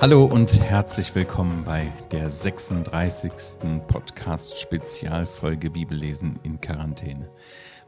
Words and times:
Hallo 0.00 0.24
und 0.24 0.62
herzlich 0.62 1.14
willkommen 1.14 1.64
bei 1.64 1.92
der 2.10 2.30
36. 2.30 3.32
Podcast-Spezialfolge 3.86 5.68
Bibellesen 5.70 6.40
in 6.42 6.58
Quarantäne. 6.58 7.28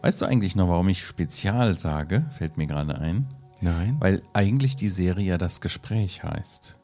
Weißt 0.03 0.21
du 0.21 0.27
eigentlich 0.27 0.55
noch, 0.55 0.69
warum 0.69 0.91
ich 0.91 1.07
Spezial 1.07 1.79
sage? 1.79 2.27
Fällt 2.37 2.59
mir 2.59 2.67
gerade 2.67 2.99
ein. 2.99 3.29
Nein. 3.63 3.97
Weil 3.99 4.23
eigentlich 4.35 4.77
die 4.77 4.91
Serie 4.91 5.25
ja 5.25 5.39
das 5.39 5.63
Gespräch 5.63 6.23
heißt. 6.23 6.82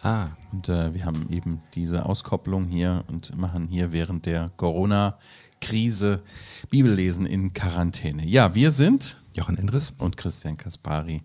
Ah. 0.00 0.28
Und 0.52 0.68
äh, 0.68 0.94
wir 0.94 1.04
haben 1.04 1.28
eben 1.30 1.60
diese 1.74 2.06
Auskopplung 2.06 2.66
hier 2.68 3.04
und 3.08 3.36
machen 3.36 3.66
hier 3.68 3.92
während 3.92 4.26
der 4.26 4.50
Corona-Krise 4.56 6.22
Bibellesen 6.70 7.26
in 7.26 7.52
Quarantäne. 7.52 8.24
Ja, 8.24 8.54
wir 8.54 8.70
sind 8.70 9.20
Jochen 9.34 9.58
Endres 9.58 9.92
und 9.98 10.16
Christian 10.16 10.56
Kaspari 10.56 11.22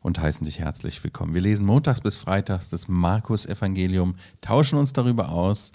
und 0.00 0.18
heißen 0.18 0.44
dich 0.44 0.60
herzlich 0.60 1.02
willkommen. 1.04 1.34
Wir 1.34 1.42
lesen 1.42 1.66
montags 1.66 2.00
bis 2.00 2.16
freitags 2.16 2.70
das 2.70 2.88
Markus-Evangelium, 2.88 4.16
tauschen 4.40 4.78
uns 4.78 4.92
darüber 4.94 5.28
aus, 5.28 5.72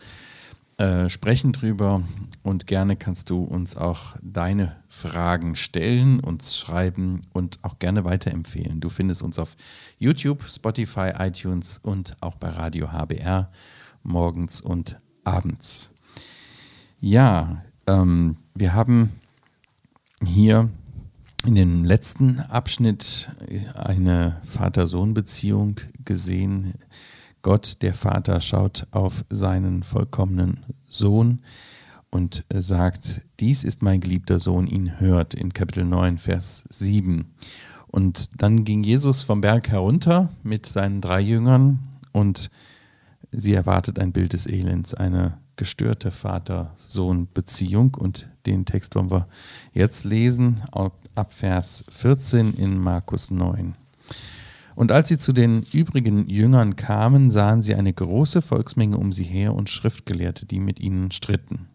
äh, 0.78 1.10
sprechen 1.10 1.54
drüber 1.54 2.02
und 2.44 2.68
gerne 2.68 2.96
kannst 2.96 3.30
du 3.30 3.44
uns 3.44 3.76
auch 3.76 4.16
deine 4.22 4.76
Fragen 4.90 5.56
stellen, 5.56 6.20
uns 6.20 6.58
schreiben 6.58 7.24
und 7.34 7.60
auch 7.62 7.80
gerne 7.80 8.04
weiterempfehlen. 8.04 8.80
Du 8.80 8.90
findest 8.90 9.22
uns 9.22 9.38
auf 9.38 9.56
YouTube, 10.00 10.44
Spotify, 10.50 11.12
iTunes 11.18 11.80
und 11.84 12.16
auch 12.22 12.36
bei 12.36 12.50
Radio 12.50 12.92
HBR 12.92 13.52
morgens 14.04 14.62
und 14.62 14.98
abends. 15.24 15.92
Ja, 17.00 17.64
ähm, 17.88 18.38
wir 18.56 18.74
haben 18.74 19.12
hier 20.24 20.70
in 21.46 21.56
dem 21.56 21.84
letzten 21.84 22.40
Abschnitt 22.40 23.30
eine 23.74 24.40
Vater-Sohn-Beziehung 24.46 25.80
gesehen. 26.06 26.76
Gott, 27.42 27.82
der 27.82 27.94
Vater, 27.94 28.42
schaut 28.42 28.88
auf 28.92 29.26
seinen 29.30 29.84
vollkommenen 29.84 30.66
Sohn 30.90 31.40
und 32.12 32.44
sagt, 32.54 33.22
dies 33.40 33.64
ist 33.64 33.82
mein 33.82 34.02
geliebter 34.02 34.40
Sohn, 34.40 34.68
ihn 34.68 35.00
hört, 35.00 35.34
in 35.34 35.54
Kapitel 35.54 35.86
9, 35.86 36.18
Vers 36.18 36.64
7. 36.70 37.34
Und 37.88 38.30
dann 38.42 38.64
ging 38.64 38.84
Jesus 38.84 39.24
vom 39.24 39.42
Berg 39.42 39.70
herunter 39.70 40.30
mit 40.44 40.66
seinen 40.66 41.02
drei 41.02 41.22
Jüngern 41.22 41.80
und 42.12 42.52
sie 43.32 43.54
erwartet 43.54 44.00
ein 44.00 44.12
Bild 44.12 44.34
des 44.34 44.46
Elends, 44.46 44.94
eine 44.94 45.38
gestörte 45.56 46.12
Vater-Sohn-Beziehung. 46.12 47.96
Und 47.96 48.30
den 48.46 48.66
Text 48.66 48.96
wollen 48.96 49.12
wir 49.12 49.28
jetzt 49.74 50.06
lesen 50.06 50.62
ab 50.72 51.34
Vers 51.34 51.86
14 51.90 52.54
in 52.54 52.78
Markus 52.78 53.32
9. 53.32 53.76
Und 54.76 54.92
als 54.92 55.10
sie 55.10 55.18
zu 55.18 55.34
den 55.34 55.64
übrigen 55.74 56.28
Jüngern 56.30 56.76
kamen, 56.76 57.32
sahen 57.32 57.62
sie 57.62 57.76
eine 57.76 57.94
große 57.94 58.42
Volksmenge 58.42 58.98
um 58.98 59.12
sie 59.12 59.24
her 59.24 59.54
und 59.54 59.70
Schriftgelehrte, 59.70 60.46
die 60.46 60.60
mit 60.60 60.80
ihnen 60.80 61.12
stritten. 61.12 61.68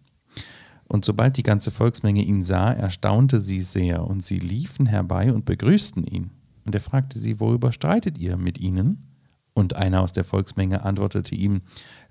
Und 0.88 1.04
sobald 1.04 1.36
die 1.36 1.42
ganze 1.42 1.70
Volksmenge 1.70 2.22
ihn 2.22 2.42
sah, 2.42 2.72
erstaunte 2.72 3.40
sie 3.40 3.60
sehr, 3.60 4.06
und 4.06 4.22
sie 4.22 4.38
liefen 4.38 4.86
herbei 4.86 5.32
und 5.32 5.44
begrüßten 5.44 6.04
ihn. 6.04 6.30
Und 6.64 6.74
er 6.74 6.80
fragte 6.80 7.18
sie, 7.18 7.40
worüber 7.40 7.72
streitet 7.72 8.18
ihr 8.18 8.36
mit 8.36 8.58
ihnen? 8.58 9.02
Und 9.52 9.74
einer 9.74 10.02
aus 10.02 10.12
der 10.12 10.24
Volksmenge 10.24 10.84
antwortete 10.84 11.34
ihm, 11.34 11.62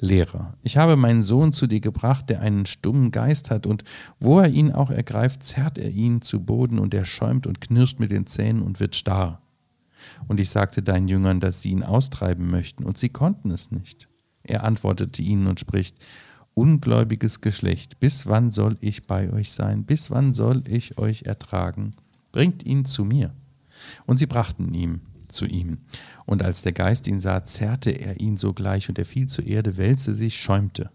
Lehrer, 0.02 0.56
ich 0.64 0.78
habe 0.78 0.96
meinen 0.98 1.22
Sohn 1.24 1.54
zu 1.54 1.68
dir 1.68 1.80
gebracht, 1.80 2.30
der 2.30 2.42
einen 2.42 2.66
stummen 2.66 3.12
Geist 3.12 3.52
hat, 3.52 3.68
und 3.68 3.84
wo 4.20 4.40
er 4.40 4.50
ihn 4.50 4.72
auch 4.72 4.90
ergreift, 4.90 5.44
zerrt 5.44 5.78
er 5.78 5.92
ihn 5.92 6.22
zu 6.22 6.44
Boden, 6.44 6.80
und 6.80 6.94
er 6.94 7.06
schäumt 7.06 7.46
und 7.48 7.62
knirscht 7.62 8.00
mit 8.00 8.12
den 8.12 8.26
Zähnen 8.26 8.62
und 8.62 8.80
wird 8.80 8.96
starr. 8.96 9.42
Und 10.28 10.40
ich 10.40 10.50
sagte 10.50 10.82
deinen 10.82 11.08
Jüngern, 11.08 11.40
dass 11.40 11.62
sie 11.62 11.72
ihn 11.72 11.84
austreiben 11.84 12.50
möchten, 12.50 12.84
und 12.84 12.98
sie 12.98 13.10
konnten 13.10 13.52
es 13.52 13.72
nicht. 13.72 14.08
Er 14.44 14.64
antwortete 14.64 15.22
ihnen 15.22 15.48
und 15.48 15.60
spricht, 15.60 15.98
Ungläubiges 16.56 17.42
Geschlecht, 17.42 18.00
bis 18.00 18.28
wann 18.28 18.50
soll 18.50 18.78
ich 18.80 19.04
bei 19.08 19.30
euch 19.34 19.52
sein? 19.52 19.84
Bis 19.84 20.10
wann 20.10 20.34
soll 20.34 20.64
ich 20.70 20.98
euch 20.98 21.24
ertragen? 21.24 21.92
Bringt 22.32 22.66
ihn 22.66 22.86
zu 22.86 23.04
mir. 23.04 23.34
Und 24.06 24.18
sie 24.18 24.26
brachten 24.26 24.74
ihn 24.74 25.02
zu 25.28 25.46
ihm. 25.46 25.80
Und 26.26 26.44
als 26.44 26.62
der 26.62 26.72
Geist 26.72 27.08
ihn 27.08 27.20
sah, 27.20 27.44
zerrte 27.44 27.92
er 27.92 28.22
ihn 28.22 28.38
sogleich, 28.38 28.88
und 28.88 28.98
er 28.98 29.04
fiel 29.04 29.28
zur 29.28 29.46
Erde, 29.46 29.76
wälzte 29.76 30.16
sich, 30.16 30.40
schäumte. 30.40 30.92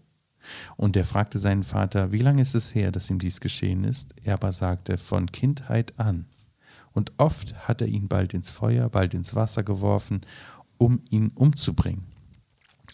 Und 0.77 0.95
er 0.95 1.05
fragte 1.05 1.37
seinen 1.37 1.61
Vater, 1.61 2.11
wie 2.11 2.17
lange 2.17 2.41
ist 2.41 2.55
es 2.55 2.73
her, 2.73 2.91
dass 2.91 3.11
ihm 3.11 3.19
dies 3.19 3.39
geschehen 3.39 3.83
ist? 3.83 4.15
Er 4.23 4.33
aber 4.33 4.51
sagte, 4.51 4.97
von 4.97 5.31
Kindheit 5.31 5.99
an. 5.99 6.25
Und 6.93 7.13
oft 7.17 7.67
hat 7.67 7.81
er 7.81 7.87
ihn 7.87 8.07
bald 8.07 8.33
ins 8.33 8.49
Feuer, 8.49 8.89
bald 8.89 9.13
ins 9.13 9.35
Wasser 9.35 9.63
geworfen, 9.63 10.21
um 10.77 11.01
ihn 11.09 11.29
umzubringen. 11.35 12.05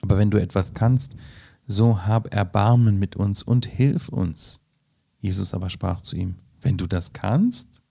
Aber 0.01 0.17
wenn 0.17 0.29
du 0.29 0.39
etwas 0.39 0.73
kannst, 0.73 1.15
so 1.65 2.05
hab 2.05 2.33
Erbarmen 2.33 2.99
mit 2.99 3.15
uns 3.15 3.43
und 3.43 3.65
hilf 3.65 4.09
uns. 4.09 4.61
Jesus 5.19 5.53
aber 5.53 5.69
sprach 5.69 6.01
zu 6.01 6.15
ihm, 6.15 6.35
wenn 6.61 6.77
du 6.77 6.87
das 6.87 7.13
kannst, 7.13 7.81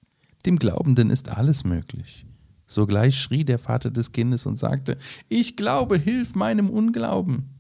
dem 0.47 0.59
Glaubenden 0.59 1.11
ist 1.11 1.28
alles 1.28 1.65
möglich. 1.65 2.27
Sogleich 2.66 3.19
schrie 3.19 3.45
der 3.45 3.59
Vater 3.59 3.91
des 3.91 4.12
Kindes 4.12 4.47
und 4.47 4.56
sagte, 4.56 4.97
ich 5.28 5.56
glaube, 5.56 5.99
hilf 5.99 6.34
meinem 6.34 6.71
Unglauben. 6.71 7.56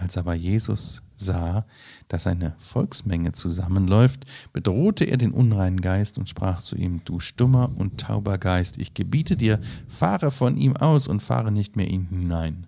Als 0.00 0.16
aber 0.16 0.32
Jesus 0.32 1.02
sah, 1.18 1.66
dass 2.08 2.26
eine 2.26 2.54
Volksmenge 2.56 3.32
zusammenläuft, 3.32 4.24
bedrohte 4.50 5.04
er 5.04 5.18
den 5.18 5.32
unreinen 5.32 5.82
Geist 5.82 6.16
und 6.16 6.26
sprach 6.26 6.62
zu 6.62 6.74
ihm, 6.74 7.04
du 7.04 7.20
stummer 7.20 7.70
und 7.76 8.00
tauber 8.00 8.38
Geist, 8.38 8.78
ich 8.78 8.94
gebiete 8.94 9.36
dir, 9.36 9.60
fahre 9.88 10.30
von 10.30 10.56
ihm 10.56 10.74
aus 10.74 11.06
und 11.06 11.22
fahre 11.22 11.52
nicht 11.52 11.76
mehr 11.76 11.88
in 11.88 12.08
ihn 12.10 12.20
hinein. 12.20 12.66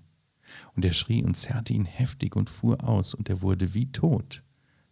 Und 0.77 0.85
er 0.85 0.93
schrie 0.93 1.23
und 1.23 1.35
zerrte 1.35 1.73
ihn 1.73 1.87
heftig 1.87 2.37
und 2.37 2.51
fuhr 2.51 2.87
aus, 2.87 3.15
und 3.15 3.31
er 3.31 3.41
wurde 3.41 3.73
wie 3.73 3.91
tot, 3.91 4.43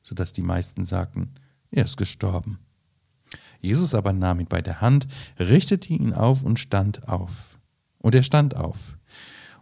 so 0.02 0.14
dass 0.14 0.32
die 0.32 0.40
meisten 0.40 0.82
sagten, 0.82 1.32
er 1.70 1.84
ist 1.84 1.98
gestorben. 1.98 2.58
Jesus 3.60 3.94
aber 3.94 4.14
nahm 4.14 4.40
ihn 4.40 4.46
bei 4.46 4.62
der 4.62 4.80
Hand, 4.80 5.06
richtete 5.38 5.92
ihn 5.92 6.14
auf 6.14 6.42
und 6.42 6.58
stand 6.58 7.06
auf. 7.06 7.58
Und 7.98 8.14
er 8.14 8.22
stand 8.22 8.56
auf. 8.56 8.96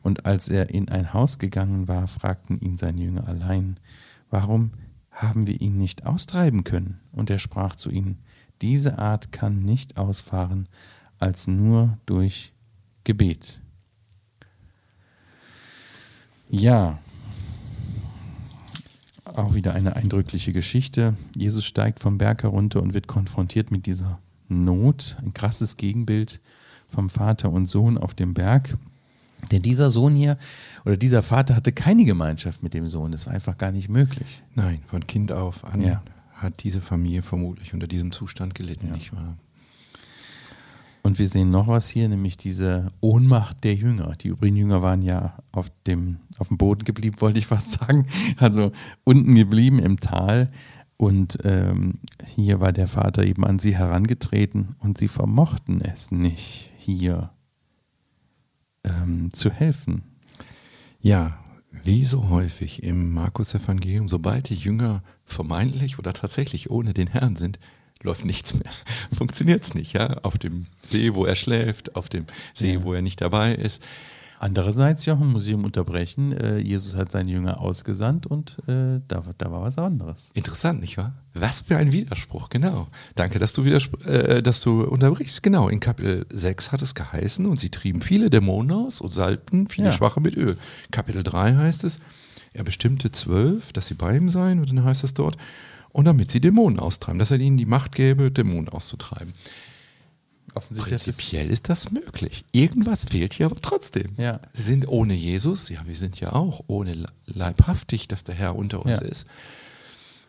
Und 0.03 0.27
als 0.27 0.49
er 0.49 0.71
in 0.71 0.89
ein 0.89 1.13
Haus 1.13 1.39
gegangen 1.39 1.89
war, 1.89 2.07
fragten 2.07 2.61
ihn 2.61 2.77
seine 2.77 3.01
Jünger 3.01 3.27
allein, 3.27 3.79
warum 4.31 4.73
haben 5.11 5.47
wir 5.47 5.61
ihn 5.61 5.77
nicht 5.77 6.07
austreiben 6.07 6.65
können? 6.65 7.01
Und 7.13 7.31
er 7.31 7.39
sprach 7.39 7.77
zu 7.77 7.91
ihnen, 7.91 8.19
diese 8.63 8.99
Art 8.99 9.33
kann 9.33 9.61
nicht 9.63 9.97
ausfahren, 9.97 10.69
als 11.19 11.47
nur 11.47 11.99
durch 12.07 12.53
Gebet. 13.05 13.61
Ja, 16.49 16.99
auch 19.25 19.55
wieder 19.55 19.75
eine 19.75 19.97
eindrückliche 19.97 20.53
Geschichte. 20.53 21.15
Jesus 21.37 21.65
steigt 21.65 22.01
vom 22.01 22.19
Berg 22.19 22.43
herunter 22.43 22.83
und 22.83 22.95
wird 22.95 23.07
konfrontiert 23.07 23.71
mit 23.71 23.87
dieser 23.87 24.19
Not. 24.49 25.17
Ein 25.21 25.35
krasses 25.35 25.77
Gegenbild 25.77 26.41
vom 26.89 27.11
Vater 27.11 27.51
und 27.51 27.67
Sohn 27.67 27.99
auf 27.99 28.15
dem 28.15 28.35
Berg. 28.35 28.77
Denn 29.51 29.63
dieser 29.63 29.91
Sohn 29.91 30.15
hier 30.15 30.37
oder 30.85 30.97
dieser 30.97 31.23
Vater 31.23 31.57
hatte 31.57 31.73
keine 31.73 32.05
Gemeinschaft 32.05 32.63
mit 32.63 32.75
dem 32.75 32.87
Sohn. 32.87 33.13
Das 33.13 33.27
war 33.27 33.35
einfach 33.35 33.57
gar 33.57 33.73
nicht 33.73 33.89
möglich. 33.89 34.43
Nein, 34.55 34.81
von 34.87 35.07
Kind 35.07 35.33
auf 35.33 35.65
an 35.65 35.81
ja. 35.83 36.03
hat 36.35 36.63
diese 36.65 36.81
Familie 36.81 37.23
vermutlich 37.23 37.73
unter 37.73 37.87
diesem 37.87 38.13
Zustand 38.13 38.55
gelitten, 38.55 38.89
ja. 38.89 38.95
nicht 38.95 39.13
wahr? 39.13 39.37
Und 41.03 41.19
wir 41.19 41.29
sehen 41.29 41.51
noch 41.51 41.69
was 41.69 41.89
hier, 41.89 42.09
nämlich 42.09 42.37
diese 42.37 42.93
Ohnmacht 43.01 43.65
der 43.65 43.75
Jünger. 43.75 44.13
Die 44.21 44.29
übrigen 44.29 44.57
Jünger 44.57 44.83
waren 44.83 45.01
ja 45.01 45.39
auf 45.53 45.71
dem, 45.87 46.19
auf 46.39 46.49
dem 46.49 46.59
Boden 46.59 46.85
geblieben, 46.85 47.17
wollte 47.21 47.39
ich 47.39 47.47
fast 47.47 47.73
sagen. 47.73 48.07
Also 48.37 48.73
unten 49.05 49.35
geblieben 49.35 49.79
im 49.79 50.01
Tal. 50.01 50.51
Und 50.99 51.39
ähm, 51.45 52.01
hier 52.27 52.61
war 52.61 52.73
der 52.73 52.89
Vater 52.89 53.25
eben 53.25 53.45
an 53.47 53.59
sie 53.59 53.77
herangetreten 53.77 54.75
und 54.81 54.99
sie 54.99 55.09
vermochten 55.09 55.81
es 55.81 56.11
nicht, 56.11 56.73
hier 56.77 57.31
ähm, 58.85 59.31
zu 59.33 59.51
helfen. 59.51 60.03
Ja, 61.01 61.39
wie 61.85 62.05
so 62.05 62.29
häufig 62.29 62.83
im 62.83 63.13
Markus-Evangelium, 63.13 64.09
sobald 64.09 64.49
die 64.49 64.57
Jünger 64.57 65.03
vermeintlich 65.25 65.99
oder 65.99 66.13
tatsächlich 66.13 66.71
ohne 66.71 66.93
den 66.93 67.09
Herrn 67.09 67.37
sind, 67.37 67.59
läuft 68.03 68.25
nichts 68.25 68.55
mehr. 68.55 68.73
Funktioniert 69.17 69.65
es 69.65 69.75
nicht, 69.75 69.93
ja. 69.93 70.19
Auf 70.23 70.39
dem 70.39 70.67
See, 70.83 71.15
wo 71.15 71.25
er 71.25 71.37
schläft, 71.37 71.97
auf 71.97 72.09
dem 72.09 72.27
See, 72.55 72.75
ja. 72.75 72.83
wo 72.83 72.95
er 72.95 73.03
nicht 73.03 73.21
dabei 73.21 73.55
ist. 73.55 73.83
Andererseits, 74.41 75.05
Jochen, 75.05 75.33
muss 75.33 75.47
ich 75.47 75.53
ihm 75.53 75.65
unterbrechen, 75.65 76.33
äh, 76.33 76.59
Jesus 76.59 76.95
hat 76.95 77.11
seine 77.11 77.31
Jünger 77.31 77.61
ausgesandt 77.61 78.27
und 78.27 78.57
äh, 78.69 79.01
da, 79.09 79.25
da, 79.37 79.51
war 79.51 79.63
was 79.63 79.79
anderes. 79.79 80.31
Interessant, 80.35 80.81
nicht 80.81 80.97
wahr? 80.97 81.15
Was 81.35 81.63
für 81.63 81.77
ein 81.77 81.91
Widerspruch, 81.91 82.49
genau. 82.49 82.87
Danke, 83.17 83.41
dass 83.41 83.53
du, 83.53 83.65
äh, 83.65 84.43
dass 84.43 84.61
du 84.61 84.85
unterbrichst. 84.85 85.43
Genau, 85.43 85.69
in 85.69 85.81
Kapitel 85.81 86.25
6 86.33 86.71
hat 86.71 86.83
es 86.83 86.95
geheißen 86.95 87.47
und 87.47 87.59
sie 87.59 87.71
trieben 87.71 88.01
viele 88.01 88.31
Dämonen 88.31 88.71
aus 88.71 89.01
und 89.01 89.13
salbten 89.13 89.67
viele 89.67 89.89
ja. 89.89 89.93
Schwache 89.93 90.21
mit 90.21 90.37
Öl. 90.37 90.57
Kapitel 90.93 91.25
3 91.25 91.57
heißt 91.57 91.83
es, 91.83 92.01
er 92.53 92.63
bestimmte 92.63 93.11
zwölf, 93.11 93.73
dass 93.73 93.89
sie 93.89 93.95
bei 93.95 94.17
ihm 94.17 94.31
seien 94.31 94.61
und 94.61 94.71
dann 94.71 94.85
heißt 94.85 95.03
es 95.03 95.15
dort, 95.15 95.37
und 95.91 96.05
damit 96.05 96.31
sie 96.31 96.41
Dämonen 96.41 96.79
austreiben, 96.79 97.19
dass 97.19 97.33
er 97.33 97.41
ihnen 97.41 97.57
die 97.57 97.67
Macht 97.67 97.95
gäbe, 97.95 98.31
Dämonen 98.31 98.69
auszutreiben. 98.69 99.35
Offensichtlich. 100.59 101.03
Prinzipiell 101.05 101.51
ist 101.51 101.69
das 101.69 101.91
möglich. 101.91 102.45
Irgendwas 102.53 103.05
fehlt 103.07 103.33
hier 103.35 103.47
aber 103.47 103.57
trotzdem. 103.57 104.13
Ja. 104.19 104.41
Sie 104.53 104.63
sind 104.63 104.87
ohne 104.87 105.15
Jesus, 105.15 105.69
ja, 105.71 105.81
wir 105.87 105.97
sind 105.97 106.21
ja 106.21 106.33
auch 106.35 106.63
ohne 106.67 107.07
leibhaftig, 107.27 108.07
dass 108.09 108.23
der 108.25 108.35
Herr 108.35 108.55
unter 108.57 108.85
uns 108.85 109.01
Ja. 109.01 109.07
ist. 109.07 109.27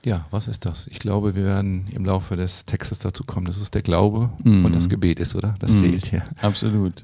Ja, 0.05 0.25
was 0.31 0.47
ist 0.47 0.65
das? 0.65 0.87
Ich 0.87 0.99
glaube, 0.99 1.35
wir 1.35 1.43
werden 1.43 1.87
im 1.91 2.05
Laufe 2.05 2.37
des 2.37 2.63
Textes 2.63 2.99
dazu 2.99 3.25
kommen. 3.25 3.45
Das 3.47 3.57
ist 3.57 3.73
der 3.75 3.81
Glaube 3.81 4.31
Mhm. 4.45 4.63
und 4.63 4.73
das 4.73 4.87
Gebet 4.87 5.19
ist, 5.19 5.35
oder? 5.35 5.55
Das 5.59 5.73
Mhm. 5.73 5.83
fehlt 5.83 6.05
hier. 6.05 6.25
Absolut. 6.41 7.03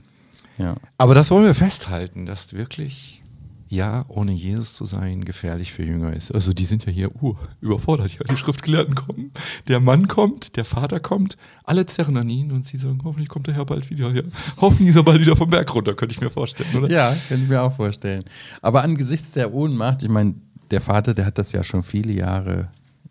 Ja. 0.57 0.77
Aber 0.97 1.13
das 1.13 1.29
wollen 1.29 1.43
wir 1.45 1.55
festhalten, 1.55 2.25
dass 2.25 2.53
wirklich, 2.53 3.21
ja, 3.67 4.05
ohne 4.07 4.31
Jesus 4.31 4.73
zu 4.75 4.85
sein, 4.85 5.25
gefährlich 5.25 5.73
für 5.73 5.83
Jünger 5.83 6.13
ist. 6.13 6.31
Also 6.31 6.53
die 6.53 6.65
sind 6.65 6.85
ja 6.85 6.91
hier 6.91 7.09
uh, 7.21 7.35
überfordert. 7.61 8.11
Ja, 8.13 8.23
die 8.29 8.37
Schriftgelehrten 8.37 8.93
kommen, 8.95 9.31
der 9.67 9.79
Mann 9.79 10.07
kommt, 10.07 10.55
der 10.55 10.65
Vater 10.65 10.99
kommt, 10.99 11.35
alle 11.63 11.85
zerren 11.85 12.17
an 12.17 12.29
ihn 12.29 12.51
und 12.51 12.65
sie 12.65 12.77
sagen, 12.77 12.99
hoffentlich 13.03 13.29
kommt 13.29 13.47
der 13.47 13.55
Herr 13.55 13.65
bald 13.65 13.89
wieder. 13.89 14.11
Ja. 14.11 14.21
Hoffentlich 14.57 14.89
ist 14.89 14.95
er 14.95 15.03
bald 15.03 15.19
wieder 15.19 15.35
vom 15.35 15.49
Berg 15.49 15.73
runter, 15.73 15.95
könnte 15.95 16.13
ich 16.13 16.21
mir 16.21 16.29
vorstellen, 16.29 16.75
oder? 16.75 16.91
Ja, 16.91 17.15
könnte 17.27 17.43
ich 17.43 17.49
mir 17.49 17.61
auch 17.61 17.75
vorstellen. 17.75 18.23
Aber 18.61 18.83
angesichts 18.83 19.31
der 19.31 19.53
Ohnmacht, 19.53 20.03
ich 20.03 20.09
meine, 20.09 20.35
der 20.71 20.81
Vater, 20.81 21.13
der 21.13 21.25
hat 21.25 21.37
das 21.37 21.51
ja 21.51 21.63
schon 21.63 21.83
viele 21.83 22.13
Jahre 22.13 22.69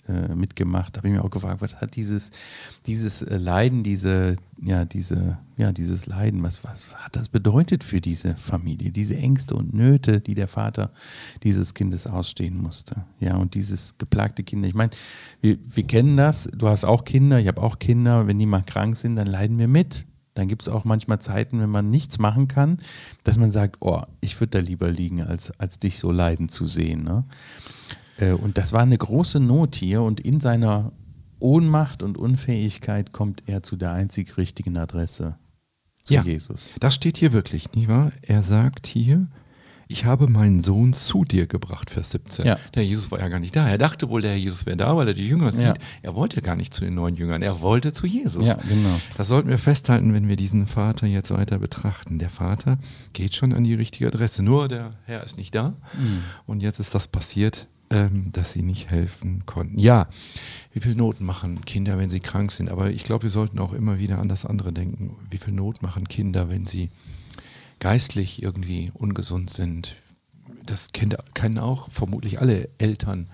äh, 0.08 0.34
mitgemacht, 0.34 0.96
habe 0.96 1.08
ich 1.08 1.14
mir 1.14 1.24
auch 1.24 1.30
gefragt, 1.30 1.62
was 1.62 1.80
hat 1.80 1.96
dieses, 1.96 2.30
dieses 2.86 3.22
äh, 3.22 3.38
Leiden, 3.38 3.82
diese, 3.82 4.36
ja, 4.60 4.84
diese, 4.84 5.38
ja, 5.56 5.72
dieses 5.72 6.06
Leiden, 6.06 6.42
was, 6.42 6.62
was 6.62 6.94
hat 6.94 7.16
das 7.16 7.28
bedeutet 7.28 7.84
für 7.84 8.00
diese 8.00 8.36
Familie, 8.36 8.90
diese 8.90 9.16
Ängste 9.16 9.54
und 9.54 9.72
Nöte, 9.72 10.20
die 10.20 10.34
der 10.34 10.48
Vater 10.48 10.90
dieses 11.42 11.74
Kindes 11.74 12.06
ausstehen 12.06 12.60
musste. 12.60 13.04
Ja, 13.20 13.36
und 13.36 13.54
dieses 13.54 13.96
geplagte 13.96 14.42
Kinder. 14.42 14.68
Ich 14.68 14.74
meine, 14.74 14.90
wir, 15.40 15.56
wir 15.64 15.84
kennen 15.84 16.16
das, 16.16 16.50
du 16.54 16.68
hast 16.68 16.84
auch 16.84 17.04
Kinder, 17.04 17.40
ich 17.40 17.48
habe 17.48 17.62
auch 17.62 17.78
Kinder, 17.78 18.26
wenn 18.26 18.38
die 18.38 18.46
mal 18.46 18.62
krank 18.62 18.96
sind, 18.96 19.16
dann 19.16 19.26
leiden 19.26 19.58
wir 19.58 19.68
mit. 19.68 20.06
Dann 20.34 20.48
gibt 20.48 20.62
es 20.62 20.68
auch 20.68 20.84
manchmal 20.84 21.20
Zeiten, 21.20 21.60
wenn 21.60 21.70
man 21.70 21.90
nichts 21.90 22.18
machen 22.18 22.48
kann, 22.48 22.78
dass 23.22 23.38
man 23.38 23.50
sagt, 23.52 23.76
oh, 23.80 24.02
ich 24.20 24.40
würde 24.40 24.58
da 24.58 24.58
lieber 24.58 24.90
liegen, 24.90 25.22
als, 25.22 25.58
als 25.58 25.78
dich 25.78 25.98
so 25.98 26.10
leiden 26.10 26.48
zu 26.48 26.66
sehen. 26.66 27.04
Ne? 27.04 27.24
Äh, 28.18 28.32
Und 28.32 28.58
das 28.58 28.72
war 28.72 28.82
eine 28.82 28.98
große 28.98 29.40
Not 29.40 29.76
hier 29.76 30.02
und 30.02 30.20
in 30.20 30.40
seiner 30.40 30.92
Ohnmacht 31.40 32.02
und 32.02 32.16
Unfähigkeit 32.16 33.12
kommt 33.12 33.42
er 33.46 33.62
zu 33.62 33.76
der 33.76 33.92
einzig 33.92 34.36
richtigen 34.38 34.76
Adresse, 34.76 35.36
zu 36.02 36.14
Ja. 36.14 36.22
Jesus. 36.22 36.76
Das 36.80 36.94
steht 36.94 37.16
hier 37.18 37.32
wirklich, 37.32 37.72
nicht 37.74 37.88
wahr? 37.88 38.12
Er 38.22 38.42
sagt 38.42 38.86
hier, 38.86 39.26
ich 39.86 40.06
habe 40.06 40.28
meinen 40.28 40.62
Sohn 40.62 40.94
zu 40.94 41.24
dir 41.26 41.46
gebracht, 41.46 41.90
Vers 41.90 42.12
17. 42.12 42.46
Ja. 42.46 42.58
Der 42.74 42.84
Jesus 42.86 43.10
war 43.10 43.20
ja 43.20 43.28
gar 43.28 43.38
nicht 43.38 43.54
da. 43.54 43.68
Er 43.68 43.76
dachte 43.76 44.08
wohl, 44.08 44.22
der 44.22 44.30
Herr 44.30 44.38
Jesus 44.38 44.64
wäre 44.64 44.78
da, 44.78 44.96
weil 44.96 45.08
er 45.08 45.12
die 45.14 45.28
Jünger 45.28 45.52
sieht. 45.52 45.66
Ja. 45.66 45.74
Er 46.00 46.14
wollte 46.14 46.40
gar 46.40 46.56
nicht 46.56 46.72
zu 46.72 46.82
den 46.86 46.94
neuen 46.94 47.16
Jüngern, 47.16 47.42
er 47.42 47.60
wollte 47.60 47.92
zu 47.92 48.06
Jesus. 48.06 48.48
Ja, 48.48 48.54
genau. 48.54 48.98
Das 49.18 49.28
sollten 49.28 49.50
wir 49.50 49.58
festhalten, 49.58 50.14
wenn 50.14 50.26
wir 50.26 50.36
diesen 50.36 50.66
Vater 50.66 51.06
jetzt 51.06 51.30
weiter 51.30 51.58
betrachten. 51.58 52.18
Der 52.18 52.30
Vater 52.30 52.78
geht 53.12 53.34
schon 53.34 53.52
an 53.52 53.64
die 53.64 53.74
richtige 53.74 54.06
Adresse, 54.06 54.42
nur 54.42 54.68
der 54.68 54.94
Herr 55.04 55.22
ist 55.22 55.36
nicht 55.36 55.54
da. 55.54 55.74
Und 56.46 56.62
jetzt 56.62 56.78
ist 56.80 56.94
das 56.94 57.06
passiert, 57.06 57.68
ähm, 57.94 58.30
dass 58.32 58.52
sie 58.52 58.62
nicht 58.62 58.90
helfen 58.90 59.46
konnten. 59.46 59.78
Ja, 59.78 60.08
wie 60.72 60.80
viel 60.80 60.94
Not 60.94 61.20
machen 61.20 61.64
Kinder, 61.64 61.96
wenn 61.96 62.10
sie 62.10 62.20
krank 62.20 62.50
sind? 62.52 62.68
Aber 62.68 62.90
ich 62.90 63.04
glaube, 63.04 63.22
wir 63.24 63.30
sollten 63.30 63.58
auch 63.58 63.72
immer 63.72 63.98
wieder 63.98 64.18
an 64.18 64.28
das 64.28 64.44
andere 64.44 64.72
denken. 64.72 65.16
Wie 65.30 65.38
viel 65.38 65.54
Not 65.54 65.80
machen 65.80 66.08
Kinder, 66.08 66.50
wenn 66.50 66.66
sie 66.66 66.90
geistlich 67.78 68.42
irgendwie 68.42 68.90
ungesund 68.94 69.50
sind? 69.50 69.96
Das 70.66 70.92
kennt, 70.92 71.16
kennen 71.34 71.58
auch 71.58 71.90
vermutlich 71.90 72.40
alle 72.40 72.68
Eltern, 72.78 73.28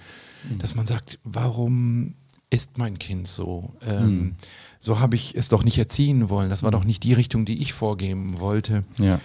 dass 0.58 0.74
man 0.74 0.86
sagt, 0.86 1.18
warum 1.24 2.14
ist 2.50 2.78
mein 2.78 2.98
Kind 2.98 3.28
so? 3.28 3.74
Ähm, 3.86 4.34
So 4.80 4.98
habe 4.98 5.14
ich 5.14 5.36
es 5.36 5.48
doch 5.50 5.62
nicht 5.62 5.78
erziehen 5.78 6.30
wollen. 6.30 6.50
Das 6.50 6.62
war 6.62 6.70
doch 6.70 6.84
nicht 6.84 7.02
die 7.04 7.12
Richtung, 7.12 7.44
die 7.44 7.60
ich 7.60 7.72
vorgeben 7.74 8.40
wollte. 8.40 8.84
Ja. 8.98 9.20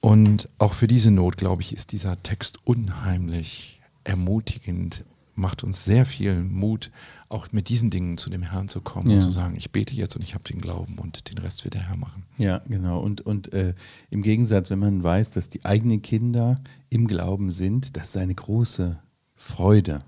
Und 0.00 0.48
auch 0.58 0.74
für 0.74 0.86
diese 0.86 1.10
Not, 1.10 1.36
glaube 1.36 1.62
ich, 1.62 1.74
ist 1.74 1.92
dieser 1.92 2.22
Text 2.22 2.58
unheimlich 2.64 3.80
ermutigend, 4.04 5.04
macht 5.34 5.64
uns 5.64 5.84
sehr 5.84 6.04
viel 6.04 6.42
Mut, 6.42 6.90
auch 7.30 7.50
mit 7.52 7.70
diesen 7.70 7.88
Dingen 7.90 8.18
zu 8.18 8.28
dem 8.28 8.42
Herrn 8.42 8.68
zu 8.68 8.82
kommen 8.82 9.08
Ja. 9.08 9.16
und 9.16 9.22
zu 9.22 9.30
sagen, 9.30 9.56
ich 9.56 9.70
bete 9.72 9.94
jetzt 9.94 10.14
und 10.14 10.22
ich 10.22 10.34
habe 10.34 10.44
den 10.44 10.60
Glauben 10.60 10.98
und 10.98 11.30
den 11.30 11.38
Rest 11.38 11.64
wird 11.64 11.74
der 11.74 11.88
Herr 11.88 11.96
machen. 11.96 12.26
Ja, 12.36 12.58
genau. 12.68 13.00
Und, 13.00 13.22
und 13.22 13.52
äh, 13.54 13.74
im 14.10 14.22
Gegensatz, 14.22 14.68
wenn 14.70 14.78
man 14.78 15.02
weiß, 15.02 15.30
dass 15.30 15.48
die 15.48 15.64
eigenen 15.64 16.02
Kinder 16.02 16.60
im 16.90 17.06
Glauben 17.06 17.50
sind, 17.50 17.96
das 17.96 18.10
ist 18.10 18.16
eine 18.18 18.34
große 18.34 18.98
Freude, 19.34 20.00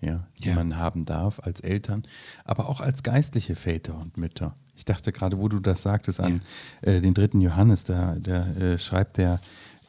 ja, 0.00 0.26
die 0.42 0.48
Ja. 0.50 0.54
man 0.54 0.76
haben 0.76 1.04
darf 1.04 1.40
als 1.40 1.60
Eltern, 1.60 2.04
aber 2.44 2.68
auch 2.68 2.80
als 2.80 3.02
geistliche 3.02 3.56
Väter 3.56 3.98
und 3.98 4.16
Mütter. 4.16 4.54
Ich 4.76 4.84
dachte 4.84 5.10
gerade, 5.12 5.38
wo 5.38 5.48
du 5.48 5.58
das 5.60 5.82
sagtest, 5.82 6.20
an 6.20 6.42
äh, 6.82 7.00
den 7.00 7.14
dritten 7.14 7.40
Johannes, 7.40 7.84
da, 7.84 8.14
da 8.20 8.46
äh, 8.52 8.78
schreibt 8.78 9.16
der, 9.18 9.40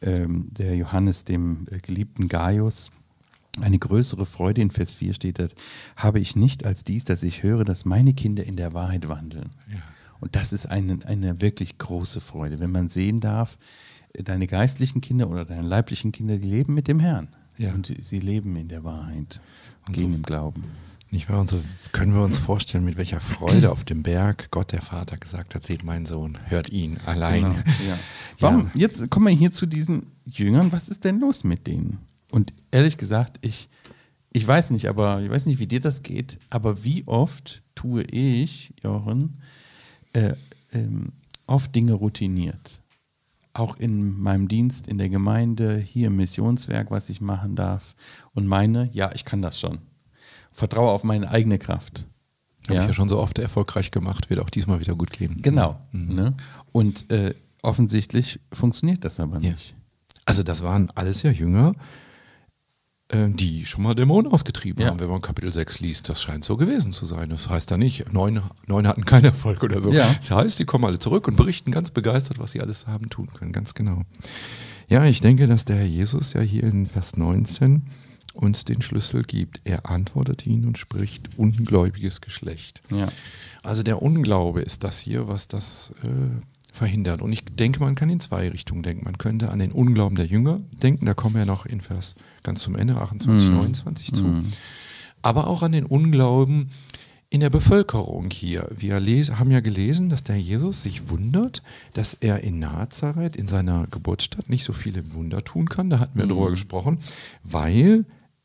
ähm, 0.02 0.48
der 0.52 0.74
Johannes 0.76 1.24
dem 1.24 1.66
äh, 1.70 1.78
geliebten 1.78 2.28
Gaius, 2.28 2.90
eine 3.60 3.78
größere 3.78 4.26
Freude 4.26 4.60
in 4.60 4.70
Vers 4.70 4.92
4 4.92 5.14
steht 5.14 5.38
das, 5.38 5.54
habe 5.96 6.20
ich 6.20 6.36
nicht 6.36 6.64
als 6.64 6.84
dies, 6.84 7.04
dass 7.04 7.22
ich 7.22 7.42
höre, 7.42 7.64
dass 7.64 7.84
meine 7.84 8.14
Kinder 8.14 8.44
in 8.44 8.56
der 8.56 8.72
Wahrheit 8.74 9.08
wandeln. 9.08 9.50
Ja. 9.70 9.78
Und 10.20 10.34
das 10.36 10.52
ist 10.52 10.66
eine, 10.66 10.98
eine 11.06 11.40
wirklich 11.40 11.78
große 11.78 12.20
Freude, 12.20 12.58
wenn 12.60 12.72
man 12.72 12.88
sehen 12.88 13.20
darf, 13.20 13.58
äh, 14.14 14.22
deine 14.22 14.46
geistlichen 14.46 15.00
Kinder 15.00 15.28
oder 15.28 15.44
deine 15.44 15.66
leiblichen 15.66 16.12
Kinder, 16.12 16.38
die 16.38 16.48
leben 16.48 16.74
mit 16.74 16.88
dem 16.88 17.00
Herrn. 17.00 17.28
Ja. 17.58 17.72
Und 17.72 17.92
sie 18.00 18.20
leben 18.20 18.56
in 18.56 18.68
der 18.68 18.84
Wahrheit 18.84 19.40
und 19.86 19.94
gehen 19.96 20.10
so- 20.12 20.16
im 20.16 20.22
Glauben. 20.22 20.64
Nicht 21.10 21.30
wahr? 21.30 21.38
Und 21.40 21.48
so 21.48 21.60
können 21.92 22.14
wir 22.14 22.22
uns 22.22 22.36
vorstellen, 22.36 22.84
mit 22.84 22.96
welcher 22.96 23.20
Freude 23.20 23.70
auf 23.70 23.84
dem 23.84 24.02
Berg 24.02 24.50
Gott 24.50 24.72
der 24.72 24.82
Vater 24.82 25.16
gesagt 25.16 25.54
hat, 25.54 25.62
seht 25.62 25.84
meinen 25.84 26.04
Sohn, 26.04 26.36
hört 26.46 26.68
ihn 26.70 26.98
allein. 27.06 27.42
Genau, 27.42 27.54
ja. 27.88 27.98
Warum, 28.40 28.70
jetzt 28.74 29.08
kommen 29.08 29.26
wir 29.26 29.32
hier 29.34 29.52
zu 29.52 29.66
diesen 29.66 30.08
Jüngern, 30.24 30.72
was 30.72 30.88
ist 30.88 31.04
denn 31.04 31.20
los 31.20 31.44
mit 31.44 31.66
denen? 31.68 31.98
Und 32.30 32.52
ehrlich 32.70 32.96
gesagt, 32.96 33.38
ich, 33.40 33.68
ich 34.32 34.46
weiß 34.46 34.70
nicht, 34.70 34.88
aber 34.88 35.20
ich 35.22 35.30
weiß 35.30 35.46
nicht, 35.46 35.58
wie 35.58 35.66
dir 35.66 35.80
das 35.80 36.02
geht, 36.02 36.38
aber 36.50 36.84
wie 36.84 37.06
oft 37.06 37.62
tue 37.74 38.02
ich, 38.02 38.74
Jochen, 38.82 39.40
äh, 40.12 40.34
ähm, 40.72 41.12
oft 41.46 41.74
Dinge 41.74 41.92
routiniert. 41.92 42.82
Auch 43.52 43.76
in 43.78 44.18
meinem 44.20 44.48
Dienst 44.48 44.86
in 44.86 44.98
der 44.98 45.08
Gemeinde, 45.08 45.78
hier 45.78 46.08
im 46.08 46.16
Missionswerk, 46.16 46.90
was 46.90 47.08
ich 47.08 47.20
machen 47.20 47.56
darf. 47.56 47.94
Und 48.34 48.46
meine, 48.46 48.90
ja, 48.92 49.12
ich 49.14 49.24
kann 49.24 49.40
das 49.40 49.58
schon. 49.58 49.78
Vertraue 50.50 50.90
auf 50.90 51.04
meine 51.04 51.30
eigene 51.30 51.58
Kraft. 51.58 52.06
Habe 52.68 52.80
ich 52.80 52.86
ja 52.86 52.92
schon 52.92 53.08
so 53.08 53.18
oft 53.18 53.38
erfolgreich 53.38 53.90
gemacht, 53.92 54.28
wird 54.28 54.40
auch 54.40 54.50
diesmal 54.50 54.80
wieder 54.80 54.96
gut 54.96 55.12
gehen. 55.12 55.40
Genau. 55.40 55.78
Ne? 55.92 56.34
Und 56.72 57.10
äh, 57.12 57.34
offensichtlich 57.62 58.40
funktioniert 58.52 59.04
das 59.04 59.20
aber 59.20 59.40
Ja. 59.40 59.52
nicht. 59.52 59.74
Also 60.24 60.42
das 60.42 60.62
waren 60.62 60.90
alles 60.96 61.22
ja 61.22 61.30
Jünger, 61.30 61.74
die 63.12 63.64
schon 63.66 63.84
mal 63.84 63.94
Dämonen 63.94 64.32
ausgetrieben 64.32 64.82
Ja. 64.82 64.90
haben, 64.90 64.98
wenn 64.98 65.08
man 65.08 65.22
Kapitel 65.22 65.52
6 65.52 65.78
liest. 65.78 66.08
Das 66.08 66.20
scheint 66.20 66.42
so 66.44 66.56
gewesen 66.56 66.90
zu 66.90 67.06
sein. 67.06 67.28
Das 67.28 67.48
heißt 67.48 67.70
da 67.70 67.76
nicht, 67.76 68.12
neun, 68.12 68.42
neun 68.66 68.86
hatten 68.88 69.04
keinen 69.04 69.26
Erfolg 69.26 69.62
oder 69.62 69.80
so. 69.80 69.92
Ja. 69.92 70.12
Das 70.14 70.32
heißt, 70.32 70.58
die 70.58 70.64
kommen 70.64 70.84
alle 70.84 70.98
zurück 70.98 71.28
und 71.28 71.36
berichten 71.36 71.70
ganz 71.70 71.90
begeistert, 71.92 72.40
was 72.40 72.50
sie 72.50 72.60
alles 72.60 72.88
haben 72.88 73.08
tun 73.08 73.28
können. 73.28 73.52
Ganz 73.52 73.74
genau. 73.74 74.02
Ja, 74.88 75.04
ich 75.04 75.20
denke, 75.20 75.46
dass 75.46 75.64
der 75.64 75.76
Herr 75.76 75.86
Jesus 75.86 76.32
ja 76.32 76.40
hier 76.40 76.64
in 76.64 76.86
Vers 76.86 77.16
19 77.16 77.82
uns 78.34 78.64
den 78.64 78.82
Schlüssel 78.82 79.22
gibt. 79.22 79.60
Er 79.64 79.88
antwortet 79.88 80.44
ihnen 80.46 80.66
und 80.66 80.76
spricht 80.76 81.28
ungläubiges 81.38 82.20
Geschlecht. 82.20 82.82
Ja. 82.90 83.06
Also 83.62 83.82
der 83.84 84.02
Unglaube 84.02 84.60
ist 84.62 84.82
das 84.84 84.98
hier, 84.98 85.28
was 85.28 85.46
das 85.48 85.92
äh, 86.02 86.08
verhindert. 86.76 87.20
Und 87.22 87.32
ich 87.32 87.44
denke, 87.44 87.80
man 87.80 87.94
kann 87.94 88.08
in 88.10 88.20
zwei 88.20 88.48
Richtungen 88.48 88.82
denken. 88.82 89.04
Man 89.04 89.18
könnte 89.18 89.50
an 89.50 89.58
den 89.58 89.72
Unglauben 89.72 90.16
der 90.16 90.26
Jünger 90.26 90.60
denken, 90.82 91.06
da 91.06 91.14
kommen 91.14 91.34
wir 91.34 91.44
noch 91.46 91.66
in 91.66 91.80
Vers 91.80 92.14
ganz 92.42 92.60
zum 92.62 92.76
Ende, 92.76 92.96
28, 93.00 93.48
Mhm. 93.48 93.54
29 93.56 94.12
zu. 94.12 94.42
Aber 95.22 95.46
auch 95.48 95.62
an 95.62 95.72
den 95.72 95.86
Unglauben 95.86 96.70
in 97.28 97.40
der 97.40 97.50
Bevölkerung 97.50 98.30
hier. 98.30 98.68
Wir 98.76 98.94
haben 99.36 99.50
ja 99.50 99.58
gelesen, 99.60 100.08
dass 100.08 100.22
der 100.22 100.36
Jesus 100.40 100.82
sich 100.82 101.10
wundert, 101.10 101.62
dass 101.94 102.14
er 102.14 102.44
in 102.44 102.60
Nazareth, 102.60 103.34
in 103.34 103.48
seiner 103.48 103.88
Geburtsstadt, 103.88 104.48
nicht 104.48 104.62
so 104.64 104.72
viele 104.72 105.12
Wunder 105.14 105.42
tun 105.42 105.68
kann. 105.68 105.90
Da 105.90 105.98
hatten 105.98 106.18
wir 106.18 106.26
drüber 106.26 106.50
gesprochen, 106.50 107.00
weil 107.42 108.04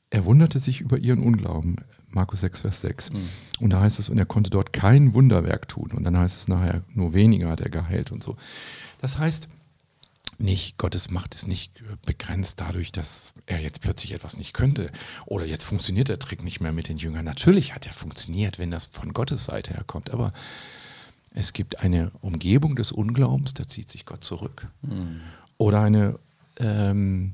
er 0.10 0.26
wunderte 0.26 0.60
sich 0.60 0.82
über 0.82 0.98
ihren 0.98 1.22
Unglauben. 1.24 1.76
Markus 2.14 2.42
6, 2.42 2.62
Vers 2.62 2.82
6. 2.82 3.12
Und 3.60 3.70
da 3.72 3.82
heißt 3.82 4.00
es, 4.00 4.10
und 4.10 4.18
er 4.18 4.26
konnte 4.26 4.50
dort 4.50 4.74
kein 4.74 5.14
Wunderwerk 5.14 5.68
tun. 5.68 5.92
Und 5.92 6.04
dann 6.04 6.18
heißt 6.18 6.38
es 6.38 6.48
nachher, 6.48 6.84
nur 6.94 7.14
weniger 7.14 7.50
hat 7.50 7.62
er 7.62 7.70
geheilt 7.70 8.12
und 8.12 8.24
so. 8.24 8.38
Das 9.00 9.18
heißt, 9.18 9.48
nicht, 10.38 10.78
Gottes 10.78 11.12
Macht 11.12 11.36
ist 11.36 11.48
nicht 11.48 11.72
begrenzt 12.06 12.60
dadurch, 12.60 12.92
dass 12.92 13.34
er 13.46 13.60
jetzt 13.60 13.82
plötzlich 13.82 14.14
etwas 14.14 14.38
nicht 14.38 14.54
könnte. 14.54 14.92
Oder 15.28 15.46
jetzt 15.46 15.64
funktioniert 15.64 16.10
der 16.10 16.20
Trick 16.20 16.44
nicht 16.44 16.62
mehr 16.62 16.74
mit 16.74 16.90
den 16.90 16.98
Jüngern. 16.98 17.26
Natürlich 17.26 17.76
hat 17.76 17.86
er 17.86 17.94
funktioniert, 17.94 18.58
wenn 18.58 18.72
das 18.72 18.88
von 18.88 19.14
Gottes 19.14 19.46
Seite 19.46 19.74
her 19.74 19.84
kommt. 19.86 20.10
Aber 20.10 20.34
es 21.34 21.54
gibt 21.54 21.80
eine 21.80 22.12
Umgebung 22.22 22.76
des 22.76 22.92
Unglaubens, 22.92 23.54
da 23.54 23.66
zieht 23.66 23.88
sich 23.90 24.06
Gott 24.06 24.24
zurück. 24.24 24.68
Oder 25.58 25.82
eine 25.82 26.20
ähm, 26.58 27.34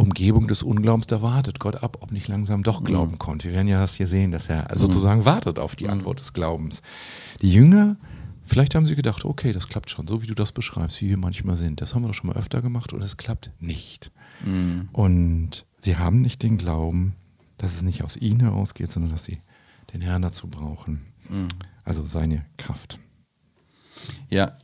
Umgebung 0.00 0.46
des 0.46 0.62
Unglaubens, 0.62 1.06
da 1.06 1.22
wartet 1.22 1.60
Gott 1.60 1.82
ab, 1.82 1.98
ob 2.00 2.12
nicht 2.12 2.28
langsam 2.28 2.62
doch 2.62 2.82
glauben 2.82 3.18
kommt. 3.18 3.44
Wir 3.44 3.54
werden 3.54 3.68
ja 3.68 3.80
das 3.80 3.94
hier 3.94 4.06
sehen, 4.06 4.30
dass 4.30 4.48
er 4.48 4.68
sozusagen 4.74 5.24
wartet 5.24 5.58
auf 5.58 5.76
die 5.76 5.88
Antwort 5.88 6.20
des 6.20 6.32
Glaubens. 6.32 6.82
Die 7.42 7.52
Jünger 7.52 7.96
Vielleicht 8.50 8.74
haben 8.74 8.84
sie 8.84 8.96
gedacht, 8.96 9.24
okay, 9.24 9.52
das 9.52 9.68
klappt 9.68 9.90
schon, 9.90 10.08
so 10.08 10.22
wie 10.22 10.26
du 10.26 10.34
das 10.34 10.50
beschreibst, 10.50 11.00
wie 11.02 11.08
wir 11.08 11.16
manchmal 11.16 11.54
sind. 11.54 11.80
Das 11.80 11.94
haben 11.94 12.02
wir 12.02 12.08
doch 12.08 12.14
schon 12.14 12.26
mal 12.26 12.36
öfter 12.36 12.60
gemacht 12.60 12.92
und 12.92 13.00
es 13.00 13.16
klappt 13.16 13.52
nicht. 13.60 14.10
Mhm. 14.44 14.88
Und 14.90 15.66
sie 15.78 15.98
haben 15.98 16.20
nicht 16.20 16.42
den 16.42 16.58
Glauben, 16.58 17.14
dass 17.58 17.76
es 17.76 17.82
nicht 17.82 18.02
aus 18.02 18.16
ihnen 18.16 18.40
herausgeht, 18.40 18.90
sondern 18.90 19.12
dass 19.12 19.24
sie 19.24 19.40
den 19.92 20.00
Herrn 20.00 20.22
dazu 20.22 20.48
brauchen. 20.48 21.02
Mhm. 21.28 21.46
Also 21.84 22.04
seine 22.06 22.44
Kraft. 22.56 22.98
Ja, 24.30 24.58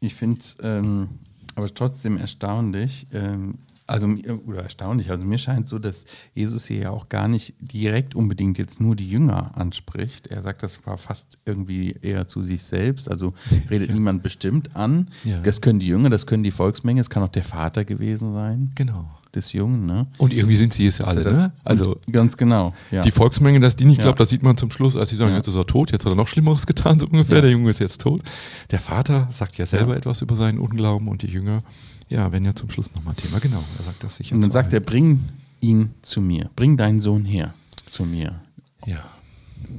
ich 0.00 0.14
finde 0.14 0.40
es 0.40 0.56
ähm, 0.62 1.08
aber 1.54 1.72
trotzdem 1.72 2.18
erstaunlich, 2.18 3.06
ähm, 3.12 3.54
also 3.86 4.08
oder 4.46 4.62
erstaunlich, 4.62 5.10
also 5.10 5.26
mir 5.26 5.36
scheint 5.38 5.68
so, 5.68 5.78
dass 5.78 6.04
Jesus 6.34 6.66
hier 6.66 6.78
ja 6.78 6.90
auch 6.90 7.08
gar 7.10 7.28
nicht 7.28 7.54
direkt 7.60 8.14
unbedingt 8.14 8.56
jetzt 8.56 8.80
nur 8.80 8.96
die 8.96 9.08
Jünger 9.08 9.50
anspricht. 9.58 10.26
Er 10.28 10.42
sagt 10.42 10.62
das 10.62 10.86
war 10.86 10.96
fast 10.96 11.38
irgendwie 11.44 11.94
eher 12.00 12.26
zu 12.26 12.42
sich 12.42 12.62
selbst, 12.64 13.10
also 13.10 13.34
redet 13.70 13.88
Ja. 13.88 13.94
niemand 13.94 14.22
bestimmt 14.22 14.74
an. 14.74 15.08
Ja. 15.24 15.40
Das 15.40 15.60
können 15.60 15.80
die 15.80 15.86
Jünger, 15.88 16.08
das 16.10 16.26
können 16.26 16.42
die 16.44 16.50
Volksmenge, 16.50 17.00
es 17.00 17.10
kann 17.10 17.22
auch 17.22 17.28
der 17.28 17.42
Vater 17.42 17.84
gewesen 17.84 18.32
sein 18.32 18.70
Genau. 18.74 19.04
des 19.34 19.52
Jungen, 19.52 19.84
ne? 19.84 20.06
Und 20.16 20.32
irgendwie 20.32 20.56
sind 20.56 20.72
sie 20.72 20.86
es 20.86 20.98
ja 20.98 21.06
alle, 21.06 21.22
das, 21.22 21.36
ne? 21.36 21.52
Also 21.64 21.96
ganz 22.10 22.36
genau, 22.38 22.72
ja. 22.90 23.02
die 23.02 23.10
Volksmenge, 23.10 23.60
dass 23.60 23.76
die 23.76 23.84
nicht 23.84 23.98
Ja. 23.98 24.04
glaubt, 24.04 24.20
das 24.20 24.28
sieht 24.30 24.42
man 24.42 24.56
zum 24.56 24.70
Schluss, 24.70 24.96
als 24.96 25.10
sie 25.10 25.16
sagen, 25.16 25.32
Ja. 25.32 25.38
jetzt 25.38 25.48
ist 25.48 25.56
er 25.56 25.66
tot, 25.66 25.90
jetzt 25.92 26.04
hat 26.06 26.12
er 26.12 26.16
noch 26.16 26.28
Schlimmeres 26.28 26.66
getan, 26.66 26.98
so 26.98 27.06
ungefähr, 27.06 27.42
der 27.42 27.50
Junge 27.50 27.68
ist 27.70 27.80
jetzt 27.80 28.00
tot. 28.00 28.22
Der 28.70 28.78
Vater 28.78 29.28
sagt 29.32 29.58
ja 29.58 29.66
selber 29.66 29.94
etwas 29.96 30.22
über 30.22 30.36
seinen 30.36 30.58
Unglauben 30.58 31.08
und 31.08 31.20
die 31.22 31.26
Jünger, 31.26 31.62
ja, 32.08 32.30
werden 32.32 32.44
ja 32.44 32.54
zum 32.54 32.70
Schluss 32.70 32.94
nochmal 32.94 33.14
Thema, 33.14 33.38
genau. 33.40 33.62
Er 33.78 33.84
sagt 33.84 34.02
das 34.04 34.16
sicher 34.16 34.34
Und 34.34 34.40
dann 34.42 34.50
sagt 34.50 34.72
er, 34.72 34.80
bring 34.80 35.20
ihn 35.60 35.94
zu 36.02 36.20
mir, 36.20 36.50
bring 36.56 36.76
deinen 36.76 37.00
Sohn 37.00 37.24
her 37.24 37.54
zu 37.88 38.04
mir. 38.04 38.40
Ja. 38.86 39.04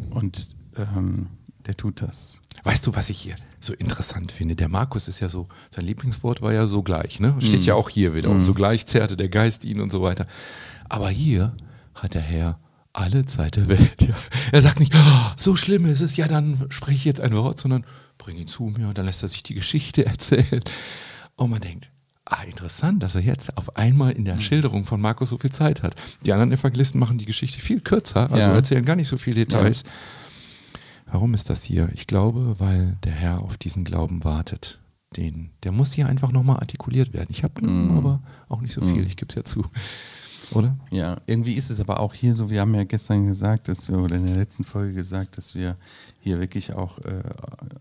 Und 0.09 0.49
ähm, 0.77 1.27
der 1.65 1.77
tut 1.77 2.01
das. 2.01 2.41
Weißt 2.63 2.85
du, 2.87 2.95
was 2.95 3.09
ich 3.09 3.19
hier 3.19 3.35
so 3.59 3.73
interessant 3.73 4.31
finde? 4.31 4.55
Der 4.55 4.69
Markus 4.69 5.07
ist 5.07 5.19
ja 5.19 5.29
so, 5.29 5.47
sein 5.69 5.85
Lieblingswort 5.85 6.41
war 6.41 6.53
ja 6.53 6.65
so 6.67 6.81
gleich, 6.81 7.19
ne? 7.19 7.35
Steht 7.39 7.63
ja 7.63 7.75
auch 7.75 7.89
hier 7.89 8.15
wieder. 8.15 8.29
Und 8.29 8.43
so 8.45 8.53
gleich 8.53 8.85
zerrte 8.87 9.17
der 9.17 9.29
Geist 9.29 9.65
ihn 9.65 9.79
und 9.81 9.91
so 9.91 10.01
weiter. 10.01 10.25
Aber 10.89 11.09
hier 11.09 11.55
hat 11.93 12.13
der 12.15 12.21
Herr 12.21 12.59
alle 12.93 13.25
Zeit 13.25 13.57
der 13.57 13.67
Welt. 13.67 14.01
Ja. 14.01 14.15
Er 14.51 14.61
sagt 14.61 14.79
nicht, 14.79 14.93
"Oh, 14.95 15.31
so 15.35 15.55
schlimm 15.55 15.85
ist 15.85 16.01
es, 16.01 16.15
ja, 16.15 16.27
dann 16.27 16.65
spreche 16.69 16.95
ich 16.97 17.05
jetzt 17.05 17.19
ein 17.21 17.33
Wort, 17.35 17.59
sondern 17.59 17.85
bring 18.17 18.37
ihn 18.37 18.47
zu 18.47 18.63
mir 18.63 18.87
und 18.87 18.97
dann 18.97 19.05
lässt 19.05 19.21
er 19.21 19.29
sich 19.29 19.43
die 19.43 19.53
Geschichte 19.53 20.05
erzählen. 20.07 20.61
Und 21.35 21.49
man 21.51 21.61
denkt, 21.61 21.91
ah, 22.25 22.43
interessant, 22.43 23.01
dass 23.03 23.15
er 23.15 23.21
jetzt 23.21 23.55
auf 23.57 23.75
einmal 23.77 24.11
in 24.13 24.25
der 24.25 24.39
Schilderung 24.41 24.85
von 24.85 24.99
Markus 24.99 25.29
so 25.29 25.37
viel 25.37 25.51
Zeit 25.51 25.83
hat. 25.83 25.95
Die 26.25 26.33
anderen 26.33 26.51
Evangelisten 26.51 26.99
machen 26.99 27.17
die 27.17 27.25
Geschichte 27.25 27.59
viel 27.59 27.81
kürzer, 27.81 28.31
also 28.31 28.49
Ja. 28.49 28.53
erzählen 28.55 28.83
gar 28.85 28.95
nicht 28.95 29.07
so 29.07 29.17
viele 29.17 29.35
Details. 29.37 29.83
Warum 31.11 31.33
ist 31.33 31.49
das 31.49 31.63
hier? 31.63 31.89
Ich 31.93 32.07
glaube, 32.07 32.59
weil 32.59 32.97
der 33.03 33.11
Herr 33.13 33.41
auf 33.41 33.57
diesen 33.57 33.83
Glauben 33.83 34.23
wartet. 34.23 34.79
Den, 35.15 35.51
der 35.63 35.71
muss 35.71 35.93
hier 35.93 36.07
einfach 36.07 36.31
nochmal 36.31 36.57
artikuliert 36.57 37.13
werden. 37.13 37.27
Ich 37.29 37.43
habe 37.43 37.65
Mm. 37.65 37.95
aber 37.97 38.21
auch 38.49 38.59
nicht 38.61 38.73
so 38.73 38.81
viel, 38.81 39.05
ich 39.05 39.15
gebe 39.15 39.29
es 39.29 39.35
ja 39.35 39.43
zu. 39.43 39.63
Oder? 40.51 40.75
Ja, 40.91 41.21
irgendwie 41.25 41.53
ist 41.53 41.69
es 41.69 41.79
aber 41.79 41.99
auch 41.99 42.13
hier 42.13 42.33
so, 42.35 42.49
wir 42.49 42.59
haben 42.61 42.75
ja 42.75 42.83
gestern 42.83 43.25
gesagt, 43.27 43.67
dass 43.67 43.87
wir, 43.89 43.97
oder 43.99 44.15
in 44.17 44.25
der 44.27 44.35
letzten 44.35 44.63
Folge 44.63 44.93
gesagt, 44.93 45.37
dass 45.37 45.55
wir 45.55 45.77
hier 46.19 46.39
wirklich 46.39 46.73
auch 46.73 46.97
äh, 46.99 47.23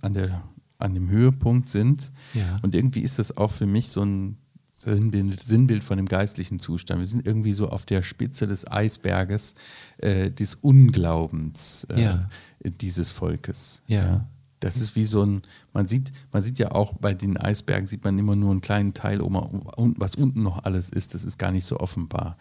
an, 0.00 0.12
der, 0.14 0.42
an 0.78 0.94
dem 0.94 1.08
Höhepunkt 1.08 1.68
sind. 1.68 2.10
Ja. 2.34 2.56
Und 2.62 2.74
irgendwie 2.74 3.00
ist 3.00 3.18
das 3.18 3.36
auch 3.36 3.50
für 3.50 3.66
mich 3.66 3.88
so 3.88 4.02
ein 4.02 4.36
Sinnbild, 4.76 5.42
Sinnbild 5.42 5.82
von 5.84 5.96
dem 5.96 6.06
geistlichen 6.06 6.58
Zustand. 6.58 7.00
Wir 7.00 7.06
sind 7.06 7.26
irgendwie 7.26 7.52
so 7.54 7.68
auf 7.70 7.86
der 7.86 8.02
Spitze 8.02 8.46
des 8.46 8.70
Eisberges 8.70 9.54
äh, 9.98 10.30
des 10.30 10.56
Unglaubens 10.56 11.86
äh, 11.90 12.02
Ja. 12.02 12.26
dieses 12.62 13.12
Volkes. 13.12 13.82
Ja. 13.86 14.26
Das 14.64 14.76
ist 14.78 14.96
wie 14.96 15.04
so 15.04 15.22
ein, 15.22 15.42
man 15.74 15.86
sieht, 15.86 16.10
man 16.32 16.42
sieht 16.42 16.58
ja 16.58 16.70
auch 16.72 16.94
bei 16.94 17.12
den 17.12 17.36
Eisbergen, 17.36 17.86
sieht 17.86 18.02
man 18.02 18.18
immer 18.18 18.34
nur 18.34 18.50
einen 18.50 18.60
kleinen 18.62 18.94
Teil, 18.94 19.20
was 19.20 20.14
unten 20.14 20.42
noch 20.42 20.64
alles 20.64 20.88
ist, 20.88 21.12
das 21.14 21.22
ist 21.24 21.38
gar 21.38 21.50
nicht 21.52 21.66
so 21.66 21.78
offenbar. 21.80 22.36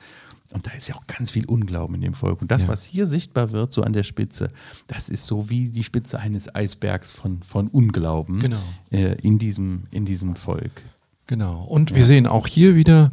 Und 0.53 0.65
da 0.67 0.71
ist 0.71 0.87
ja 0.87 0.95
auch 0.95 1.05
ganz 1.07 1.31
viel 1.31 1.45
Unglauben 1.45 1.95
in 1.95 2.01
dem 2.01 2.13
Volk. 2.13 2.41
Und 2.41 2.49
das, 2.51 2.63
Ja. 2.63 2.67
was 2.69 2.83
hier 2.85 3.07
sichtbar 3.07 3.51
wird, 3.51 3.73
so 3.73 3.81
an 3.81 3.91
der 3.91 4.03
Spitze, 4.03 4.51
das 4.87 5.09
ist 5.09 5.25
so 5.25 5.49
wie 5.49 5.69
die 5.69 5.83
Spitze 5.83 6.19
eines 6.19 6.53
Eisbergs 6.53 7.11
von, 7.11 7.41
von 7.43 7.67
Unglauben 7.67 8.39
Genau. 8.39 8.57
äh, 8.91 9.15
in, 9.21 9.37
diesem, 9.39 9.83
in 9.91 10.05
diesem 10.05 10.35
Volk. 10.35 10.71
Genau. 11.27 11.63
Und 11.63 11.93
wir 11.95 12.05
sehen 12.05 12.25
auch 12.27 12.47
hier 12.47 12.75
wieder 12.75 13.11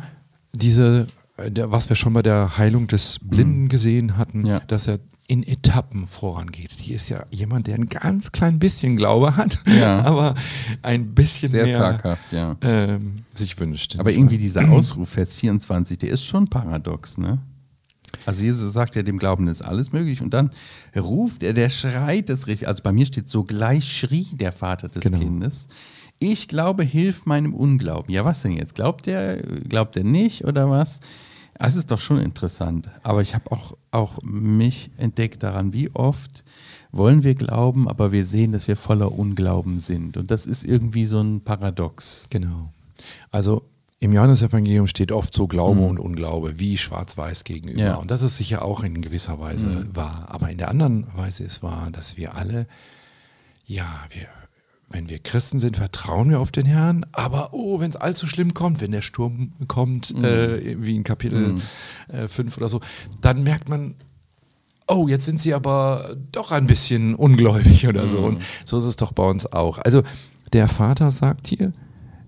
diese, 0.52 1.06
äh, 1.36 1.50
was 1.64 1.88
wir 1.88 1.96
schon 1.96 2.12
bei 2.12 2.22
der 2.22 2.58
Heilung 2.58 2.86
des 2.86 3.18
Blinden 3.22 3.68
gesehen 3.68 4.16
hatten, 4.18 4.40
Mhm. 4.40 4.46
Ja. 4.46 4.60
dass 4.60 4.86
er 4.86 4.98
in 5.30 5.46
Etappen 5.46 6.06
vorangeht. 6.08 6.72
Hier 6.80 6.96
ist 6.96 7.08
ja 7.08 7.24
jemand, 7.30 7.68
der 7.68 7.76
ein 7.76 7.86
ganz 7.86 8.32
klein 8.32 8.58
bisschen 8.58 8.96
Glaube 8.96 9.36
hat, 9.36 9.60
Ja. 9.66 10.02
aber 10.04 10.34
ein 10.82 11.14
bisschen 11.14 11.52
Sehr 11.52 11.66
mehr 11.66 11.78
zaghaft, 11.78 12.32
ja. 12.32 12.56
ähm, 12.62 13.16
sich 13.34 13.58
wünscht. 13.60 13.96
Aber 13.98 14.10
irgendwie 14.10 14.38
dieser 14.38 14.68
Ausruf, 14.70 15.10
Vers 15.10 15.36
24, 15.36 15.98
der 15.98 16.10
ist 16.10 16.24
schon 16.24 16.48
paradox, 16.48 17.16
ne? 17.16 17.38
Also 18.26 18.42
Jesus 18.42 18.72
sagt 18.72 18.96
ja, 18.96 19.04
dem 19.04 19.18
Glauben 19.18 19.46
ist 19.46 19.62
alles 19.62 19.92
möglich 19.92 20.20
und 20.20 20.34
dann 20.34 20.50
ruft 20.96 21.44
er, 21.44 21.52
der 21.52 21.68
schreit 21.68 22.28
es 22.28 22.48
richtig. 22.48 22.66
Also 22.66 22.82
bei 22.82 22.90
mir 22.92 23.06
steht 23.06 23.28
so, 23.28 23.44
gleich 23.44 23.84
schrie 23.96 24.26
der 24.32 24.50
Vater 24.50 24.88
des 24.88 25.04
Genau. 25.04 25.18
Kindes. 25.18 25.68
Ich 26.18 26.48
glaube, 26.48 26.82
hilf 26.82 27.24
meinem 27.24 27.54
Unglauben. 27.54 28.12
Ja, 28.12 28.24
was 28.24 28.42
denn 28.42 28.52
jetzt? 28.52 28.74
Glaubt 28.74 29.06
er, 29.06 29.36
glaubt 29.68 29.96
er 29.96 30.02
nicht 30.04 30.44
oder 30.44 30.68
was? 30.68 31.00
Das 31.60 31.76
ist 31.76 31.90
doch 31.90 32.00
schon 32.00 32.18
interessant. 32.20 32.88
Aber 33.02 33.20
ich 33.20 33.34
habe 33.34 33.52
auch, 33.52 33.76
auch 33.90 34.18
mich 34.22 34.90
entdeckt 34.96 35.42
daran, 35.42 35.72
wie 35.72 35.90
oft 35.94 36.42
wollen 36.90 37.22
wir 37.22 37.34
glauben, 37.34 37.86
aber 37.88 38.12
wir 38.12 38.24
sehen, 38.24 38.50
dass 38.52 38.66
wir 38.66 38.76
voller 38.76 39.12
Unglauben 39.12 39.78
sind. 39.78 40.16
Und 40.16 40.30
das 40.30 40.46
ist 40.46 40.64
irgendwie 40.64 41.04
so 41.06 41.20
ein 41.20 41.42
Paradox. 41.42 42.26
Genau. 42.30 42.70
Also 43.30 43.62
im 44.00 44.12
Johannesevangelium 44.14 44.86
steht 44.86 45.12
oft 45.12 45.34
so 45.34 45.46
Glaube 45.46 45.82
Mhm. 45.82 45.86
und 45.86 46.00
Unglaube, 46.00 46.58
wie 46.58 46.78
schwarz-weiß 46.78 47.44
gegenüber. 47.44 47.80
Ja. 47.82 47.94
Und 47.96 48.10
das 48.10 48.22
ist 48.22 48.38
sicher 48.38 48.62
auch 48.64 48.82
in 48.82 49.02
gewisser 49.02 49.38
Weise 49.38 49.66
Mhm. 49.66 49.94
wahr. 49.94 50.24
Aber 50.28 50.50
in 50.50 50.56
der 50.58 50.70
anderen 50.70 51.06
Weise 51.14 51.44
ist 51.44 51.62
wahr, 51.62 51.90
dass 51.92 52.16
wir 52.16 52.34
alle, 52.36 52.66
ja, 53.66 53.86
wir, 54.08 54.26
wenn 54.90 55.08
wir 55.08 55.18
Christen 55.20 55.60
sind, 55.60 55.76
vertrauen 55.76 56.30
wir 56.30 56.40
auf 56.40 56.50
den 56.52 56.66
Herrn. 56.66 57.06
Aber 57.12 57.50
oh, 57.52 57.78
wenn 57.80 57.90
es 57.90 57.96
allzu 57.96 58.26
schlimm 58.26 58.54
kommt, 58.54 58.80
wenn 58.80 58.90
der 58.90 59.02
Sturm 59.02 59.52
kommt, 59.68 60.14
Mhm. 60.16 60.24
äh, 60.24 60.84
wie 60.84 60.96
in 60.96 61.04
Kapitel 61.04 61.58
5 62.28 62.56
oder 62.56 62.68
so, 62.68 62.80
dann 63.20 63.42
merkt 63.44 63.68
man, 63.68 63.94
oh, 64.88 65.06
jetzt 65.06 65.24
sind 65.24 65.38
sie 65.38 65.54
aber 65.54 66.16
doch 66.32 66.50
ein 66.50 66.66
bisschen 66.66 67.14
ungläubig 67.14 67.86
oder 67.86 68.08
so. 68.08 68.18
Und 68.18 68.42
so 68.66 68.78
ist 68.78 68.84
es 68.84 68.96
doch 68.96 69.12
bei 69.12 69.22
uns 69.24 69.46
auch. 69.52 69.78
Also 69.78 70.02
der 70.52 70.66
Vater 70.66 71.12
sagt 71.12 71.46
hier, 71.46 71.70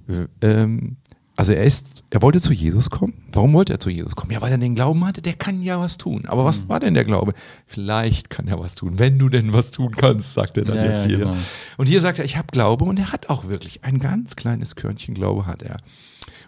äh, 0.08 0.26
ähm, 0.46 0.96
also 1.42 1.54
er 1.54 1.64
ist, 1.64 2.04
er 2.10 2.22
wollte 2.22 2.40
zu 2.40 2.52
Jesus 2.52 2.88
kommen. 2.88 3.14
Warum 3.32 3.52
wollte 3.52 3.72
er 3.72 3.80
zu 3.80 3.90
Jesus 3.90 4.14
kommen? 4.14 4.30
Ja, 4.30 4.40
weil 4.40 4.52
er 4.52 4.58
den 4.58 4.76
Glauben 4.76 5.04
hatte, 5.04 5.22
der 5.22 5.32
kann 5.32 5.60
ja 5.60 5.80
was 5.80 5.98
tun. 5.98 6.24
Aber 6.26 6.44
was 6.44 6.68
war 6.68 6.78
denn 6.78 6.94
der 6.94 7.04
Glaube? 7.04 7.34
Vielleicht 7.66 8.30
kann 8.30 8.46
er 8.46 8.60
was 8.60 8.76
tun, 8.76 9.00
wenn 9.00 9.18
du 9.18 9.28
denn 9.28 9.52
was 9.52 9.72
tun 9.72 9.90
kannst, 9.90 10.34
sagt 10.34 10.56
er 10.56 10.64
dann 10.64 10.76
Ja, 10.76 10.84
jetzt 10.84 11.02
ja, 11.02 11.08
hier. 11.08 11.18
genau. 11.18 11.36
Und 11.78 11.88
hier 11.88 12.00
sagt 12.00 12.20
er, 12.20 12.24
ich 12.24 12.36
habe 12.36 12.46
Glaube 12.52 12.84
und 12.84 12.96
er 13.00 13.10
hat 13.10 13.28
auch 13.28 13.48
wirklich 13.48 13.82
ein 13.82 13.98
ganz 13.98 14.36
kleines 14.36 14.76
Körnchen 14.76 15.14
Glaube 15.16 15.46
hat 15.46 15.62
er. 15.62 15.78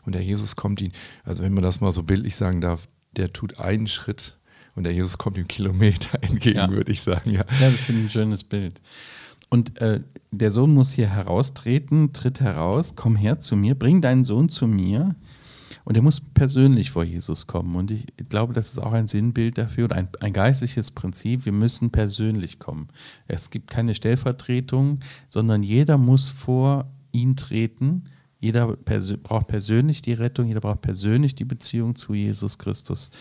Und 0.07 0.15
der 0.15 0.23
Jesus 0.23 0.55
kommt 0.55 0.81
ihn, 0.81 0.93
also 1.25 1.43
wenn 1.43 1.53
man 1.55 1.65
das 1.65 1.81
mal 1.81 1.91
so 1.91 2.05
bildlich 2.05 2.37
sagen 2.37 2.61
darf, 2.61 2.87
der 3.17 3.33
tut 3.33 3.59
einen 3.59 3.89
Schritt 3.89 4.39
und 4.77 4.85
der 4.85 4.93
Jesus 4.93 5.19
kommt 5.19 5.39
ihm 5.39 5.49
Kilometer 5.49 6.19
entgegen, 6.23 6.59
Ja. 6.59 6.71
würde 6.71 6.93
ich 6.93 7.01
sagen, 7.03 7.31
ja. 7.33 7.45
Ja, 7.61 7.71
das 7.73 7.83
finde 7.83 8.03
ich 8.03 8.07
ein 8.07 8.11
schönes 8.11 8.45
Bild. 8.45 8.81
Und 9.55 9.81
äh, 9.81 10.01
der 10.33 10.51
Sohn 10.51 10.75
muss 10.75 10.91
hier 10.91 11.07
heraustreten, 11.09 12.13
tritt 12.13 12.41
heraus, 12.41 12.97
komm 12.97 13.15
her 13.15 13.39
zu 13.39 13.55
mir, 13.55 13.77
bring 13.77 14.01
deinen 14.01 14.25
Sohn 14.25 14.49
zu 14.49 14.67
mir. 14.67 15.15
Und 15.85 15.95
er 15.97 16.03
muss 16.03 16.21
persönlich 16.21 16.91
vor 16.91 17.05
Jesus 17.05 17.47
kommen. 17.47 17.77
Und 17.77 17.93
ich 17.93 18.05
glaube, 18.29 18.53
das 18.53 18.73
ist 18.73 18.81
auch 18.81 18.93
ein 18.93 19.07
Sinnbild 19.07 19.57
dafür 19.57 19.85
oder 19.85 19.95
ein, 19.95 20.09
ein 20.19 20.33
geistliches 20.33 20.91
Prinzip. 20.91 21.45
Wir 21.45 21.53
müssen 21.53 21.91
persönlich 21.91 22.59
kommen. 22.59 22.89
Es 23.29 23.51
gibt 23.51 23.71
keine 23.71 23.95
Stellvertretung, 23.95 24.99
sondern 25.29 25.63
jeder 25.63 25.99
muss 25.99 26.31
vor 26.31 26.91
ihn 27.13 27.37
treten. 27.37 28.03
Jeder 28.41 28.75
persö 28.75 29.17
braucht 29.23 29.47
persönlich 29.47 30.03
die 30.03 30.15
Rettung, 30.15 30.49
jeder 30.49 30.63
braucht 30.63 30.81
persönlich 30.83 31.37
die 31.37 31.45
Beziehung 31.45 31.95
zu 31.95 32.13
Jesus 32.13 32.59
Christus. 32.59 33.13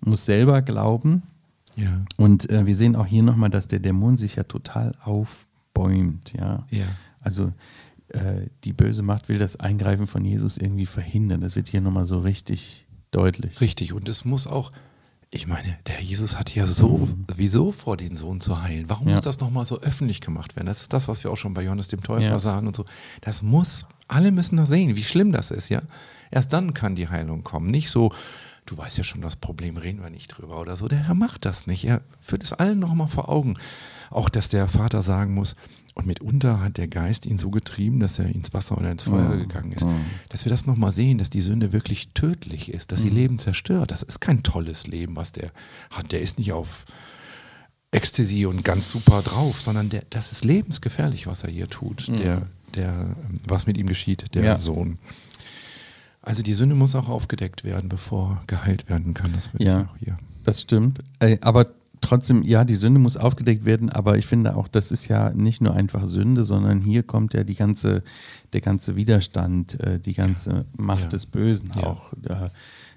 Muss 0.00 0.24
selber 0.24 0.62
glauben, 0.62 1.22
Ja. 1.76 2.02
und 2.16 2.48
äh, 2.48 2.64
wir 2.64 2.76
sehen 2.76 2.96
auch 2.96 3.06
hier 3.06 3.22
nochmal, 3.22 3.50
dass 3.50 3.68
der 3.68 3.78
Dämon 3.80 4.16
sich 4.16 4.36
ja 4.36 4.44
total 4.44 4.94
aufbäumt. 5.82 6.32
Ja? 6.36 6.66
Ja. 6.70 6.84
Also 7.20 7.52
äh, 8.08 8.46
die 8.64 8.72
böse 8.72 9.02
Macht 9.02 9.28
will 9.28 9.38
das 9.38 9.56
Eingreifen 9.56 10.06
von 10.06 10.24
Jesus 10.24 10.56
irgendwie 10.56 10.86
verhindern. 10.86 11.40
Das 11.40 11.56
wird 11.56 11.68
hier 11.68 11.80
nochmal 11.80 12.06
so 12.06 12.20
richtig 12.20 12.86
deutlich. 13.10 13.60
Richtig. 13.60 13.92
Und 13.92 14.08
es 14.08 14.24
muss 14.24 14.46
auch, 14.46 14.72
ich 15.30 15.46
meine, 15.46 15.78
der 15.86 16.00
Jesus 16.02 16.38
hat 16.38 16.54
ja 16.54 16.66
so, 16.66 17.08
wieso 17.36 17.72
vor, 17.72 17.96
den 17.96 18.16
Sohn 18.16 18.40
zu 18.40 18.62
heilen? 18.62 18.84
Warum 18.88 19.08
Ja. 19.08 19.16
muss 19.16 19.24
das 19.24 19.40
nochmal 19.40 19.64
so 19.64 19.80
öffentlich 19.80 20.20
gemacht 20.20 20.56
werden? 20.56 20.66
Das 20.66 20.82
ist 20.82 20.92
das, 20.92 21.08
was 21.08 21.24
wir 21.24 21.30
auch 21.30 21.36
schon 21.36 21.54
bei 21.54 21.62
Johannes 21.62 21.88
dem 21.88 22.02
Täufer 22.02 22.22
Ja. 22.22 22.38
sagen 22.38 22.66
und 22.66 22.76
so. 22.76 22.84
Das 23.22 23.42
muss, 23.42 23.86
alle 24.08 24.30
müssen 24.30 24.56
das 24.56 24.68
sehen, 24.68 24.94
wie 24.96 25.02
schlimm 25.04 25.32
das 25.32 25.50
ist, 25.50 25.68
ja. 25.68 25.82
Erst 26.30 26.52
dann 26.54 26.72
kann 26.72 26.96
die 26.96 27.08
Heilung 27.08 27.42
kommen. 27.44 27.70
Nicht 27.70 27.90
so, 27.90 28.10
du 28.66 28.76
weißt 28.76 28.98
ja 28.98 29.04
schon, 29.04 29.20
das 29.20 29.36
Problem 29.36 29.76
reden 29.76 30.02
wir 30.02 30.10
nicht 30.10 30.28
drüber 30.28 30.60
oder 30.60 30.76
so. 30.76 30.88
Der 30.88 31.06
Herr 31.06 31.14
macht 31.14 31.44
das 31.44 31.66
nicht. 31.66 31.84
Er 31.84 32.02
führt 32.20 32.42
es 32.42 32.52
allen 32.52 32.78
nochmal 32.78 33.08
vor 33.08 33.28
Augen. 33.28 33.58
Auch, 34.10 34.28
dass 34.28 34.48
der 34.48 34.68
Vater 34.68 35.02
sagen 35.02 35.34
muss, 35.34 35.56
und 35.94 36.06
mitunter 36.06 36.60
hat 36.60 36.78
der 36.78 36.88
Geist 36.88 37.26
ihn 37.26 37.36
so 37.36 37.50
getrieben, 37.50 38.00
dass 38.00 38.18
er 38.18 38.26
ins 38.26 38.54
Wasser 38.54 38.78
oder 38.78 38.90
ins 38.90 39.02
Feuer 39.02 39.36
gegangen 39.36 39.72
ist. 39.72 39.84
Dass 40.30 40.46
wir 40.46 40.50
das 40.50 40.64
nochmal 40.64 40.90
sehen, 40.90 41.18
dass 41.18 41.28
die 41.28 41.42
Sünde 41.42 41.72
wirklich 41.72 42.08
tödlich 42.14 42.72
ist, 42.72 42.92
dass 42.92 43.02
sie 43.02 43.10
Leben 43.10 43.38
zerstört. 43.38 43.90
Das 43.90 44.02
ist 44.02 44.20
kein 44.20 44.42
tolles 44.42 44.86
Leben, 44.86 45.16
was 45.16 45.32
der 45.32 45.52
hat. 45.90 46.12
Der 46.12 46.22
ist 46.22 46.38
nicht 46.38 46.52
auf 46.52 46.86
Ecstasy 47.90 48.46
und 48.46 48.64
ganz 48.64 48.90
super 48.90 49.20
drauf, 49.20 49.60
sondern 49.60 49.90
der, 49.90 50.02
das 50.08 50.32
ist 50.32 50.44
lebensgefährlich, 50.44 51.26
was 51.26 51.44
er 51.44 51.50
hier 51.50 51.68
tut, 51.68 52.08
mhm. 52.08 52.16
der, 52.16 52.46
der, 52.74 53.16
was 53.46 53.66
mit 53.66 53.76
ihm 53.76 53.86
geschieht, 53.86 54.34
der 54.34 54.44
ja. 54.44 54.58
Sohn. 54.58 54.98
Also 56.22 56.42
die 56.42 56.54
Sünde 56.54 56.76
muss 56.76 56.94
auch 56.94 57.08
aufgedeckt 57.08 57.64
werden, 57.64 57.88
bevor 57.88 58.40
geheilt 58.46 58.88
werden 58.88 59.12
kann. 59.12 59.32
Das 59.34 59.50
ja, 59.58 59.88
das 60.44 60.60
stimmt. 60.62 61.00
Aber 61.40 61.66
trotzdem, 62.00 62.42
ja, 62.42 62.64
die 62.64 62.76
Sünde 62.76 63.00
muss 63.00 63.16
aufgedeckt 63.16 63.64
werden, 63.64 63.90
aber 63.90 64.18
ich 64.18 64.26
finde 64.26 64.56
auch, 64.56 64.68
das 64.68 64.92
ist 64.92 65.08
ja 65.08 65.30
nicht 65.30 65.60
nur 65.60 65.74
einfach 65.74 66.06
Sünde, 66.06 66.44
sondern 66.44 66.80
hier 66.80 67.02
kommt 67.02 67.34
ja 67.34 67.44
die 67.44 67.54
ganze, 67.54 68.02
der 68.52 68.60
ganze 68.60 68.94
Widerstand, 68.96 69.80
äh, 69.80 69.98
die 69.98 70.12
ganze 70.12 70.66
Macht 70.76 71.02
ja. 71.02 71.08
des 71.08 71.26
Bösen 71.26 71.70
ja. 71.74 71.84
auch. 71.84 72.12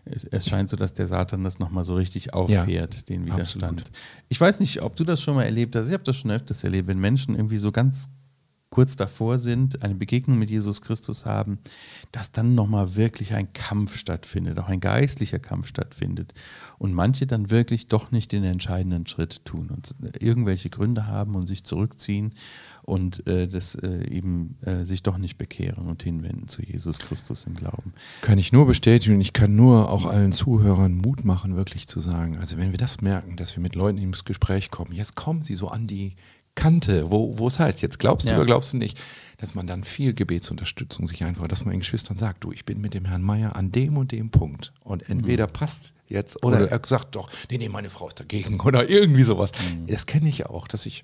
es 0.05 0.48
scheint 0.48 0.70
so, 0.70 0.75
dass 0.77 0.94
der 0.94 1.08
Satan 1.08 1.44
das 1.44 1.60
nochmal 1.60 1.84
so 1.84 1.96
richtig 1.96 2.34
auffährt, 2.34 2.96
ja, 2.96 3.01
den 3.10 3.25
Widerstand. 3.25 3.79
Absolut. 3.82 3.91
Ich 4.29 4.41
weiß 4.41 4.60
nicht, 4.60 4.82
ob 4.82 4.96
du 4.96 5.03
das 5.03 5.22
schon 5.22 5.36
mal 5.36 5.44
erlebt 5.44 5.75
hast. 5.75 5.88
Ich 5.88 5.94
habe 5.94 6.03
das 6.03 6.17
schon 6.17 6.32
öfters 6.32 6.63
erlebt, 6.63 6.88
wenn 6.88 7.00
Menschen 7.00 7.36
irgendwie 7.36 7.58
so 7.58 7.72
ganz 7.72 8.08
kurz 8.75 8.98
davor 8.98 9.39
sind, 9.39 9.84
eine 9.84 9.96
Begegnung 9.96 10.38
mit 10.38 10.50
Jesus 10.50 10.82
Christus 10.82 11.25
haben, 11.25 11.60
dass 12.12 12.34
dann 12.34 12.55
nochmal 12.55 12.98
wirklich 12.98 13.34
ein 13.34 13.53
Kampf 13.53 13.96
stattfindet, 13.96 14.60
auch 14.60 14.67
ein 14.67 14.82
geistlicher 14.82 15.39
Kampf 15.39 15.67
stattfindet. 15.67 16.34
Und 16.77 16.94
manche 16.94 17.25
dann 17.25 17.50
wirklich 17.51 17.88
doch 17.88 18.12
nicht 18.12 18.34
den 18.34 18.44
entscheidenden 18.44 19.08
Schritt 19.08 19.46
tun 19.46 19.70
und 19.70 19.96
irgendwelche 20.20 20.70
Gründe 20.70 21.08
haben 21.08 21.36
und 21.36 21.48
sich 21.48 21.63
zurückziehen 21.63 22.34
und 22.82 23.25
äh, 23.27 23.48
das 23.48 23.75
äh, 23.75 24.10
eben 24.10 24.58
äh, 24.65 24.84
sich 24.84 25.03
doch 25.03 25.17
nicht 25.17 25.38
bekehren 25.38 25.88
und 25.88 26.03
hinwenden 26.03 26.50
zu 26.50 26.62
Jesus 26.62 27.00
Christus 27.00 27.46
im 27.46 27.53
Glauben. 27.53 27.94
Kann 28.24 28.38
ich 28.38 28.51
nur 28.51 28.67
bestätigen 28.67 29.15
und 29.15 29.22
ich 29.22 29.32
kann 29.32 29.55
nur 29.55 29.89
auch 29.89 30.05
allen 30.05 30.34
Zuhörern 30.34 30.98
Mut 30.98 31.24
machen, 31.24 31.55
wirklich 31.55 31.88
zu 31.88 32.01
sagen, 32.01 32.36
also 32.39 32.58
wenn 32.58 32.72
wir 32.72 32.77
das 32.77 33.00
merken, 33.00 33.38
dass 33.38 33.55
wir 33.55 33.63
mit 33.63 33.74
Leuten 33.74 34.00
ins 34.00 34.25
Gespräch 34.25 34.70
kommen, 34.70 34.91
jetzt 34.91 35.15
kommen 35.15 35.41
sie 35.41 35.55
so 35.55 35.70
an 35.70 35.88
die 35.88 36.17
Kante, 36.55 37.12
wo, 37.12 37.38
wo 37.38 37.47
es 37.47 37.59
heißt, 37.59 37.81
jetzt 37.81 38.00
glaubst 38.00 38.27
du 38.27 38.31
ja. 38.31 38.38
oder 38.38 38.45
glaubst 38.45 38.74
du 38.74 38.77
nicht, 38.77 38.97
dass 39.38 39.55
man 39.55 39.67
dann 39.67 39.83
viel 39.83 40.13
Gebetsunterstützung 40.13 41.07
sich 41.07 41.24
einfach, 41.24 41.47
dass 41.47 41.65
man 41.65 41.74
den 41.74 41.81
Geschwistern 41.81 42.17
sagt, 42.17 42.43
du, 42.43 42.51
ich 42.51 42.65
bin 42.65 42.79
mit 42.79 42.93
dem 42.93 43.05
Herrn 43.05 43.21
Meier 43.21 43.55
an 43.55 43.71
dem 43.71 43.97
und 43.97 44.12
dem 44.12 44.29
Punkt 44.29 44.71
und 44.81 45.09
entweder 45.09 45.47
mhm. 45.47 45.53
passt 45.53 45.93
jetzt 46.07 46.43
oder, 46.43 46.57
oder, 46.57 46.71
er 46.71 46.81
sagt 46.85 47.15
doch, 47.15 47.29
nee, 47.51 47.57
nee, 47.57 47.69
meine 47.69 47.89
Frau 47.89 48.07
ist 48.07 48.19
dagegen 48.19 48.59
oder 48.63 48.89
irgendwie 48.89 49.24
sowas. 49.24 49.51
Mhm. 49.51 49.88
Das 49.88 50.05
kenne 50.05 50.29
ich 50.29 50.45
auch, 50.45 50.67
dass 50.67 50.85
ich 50.85 51.03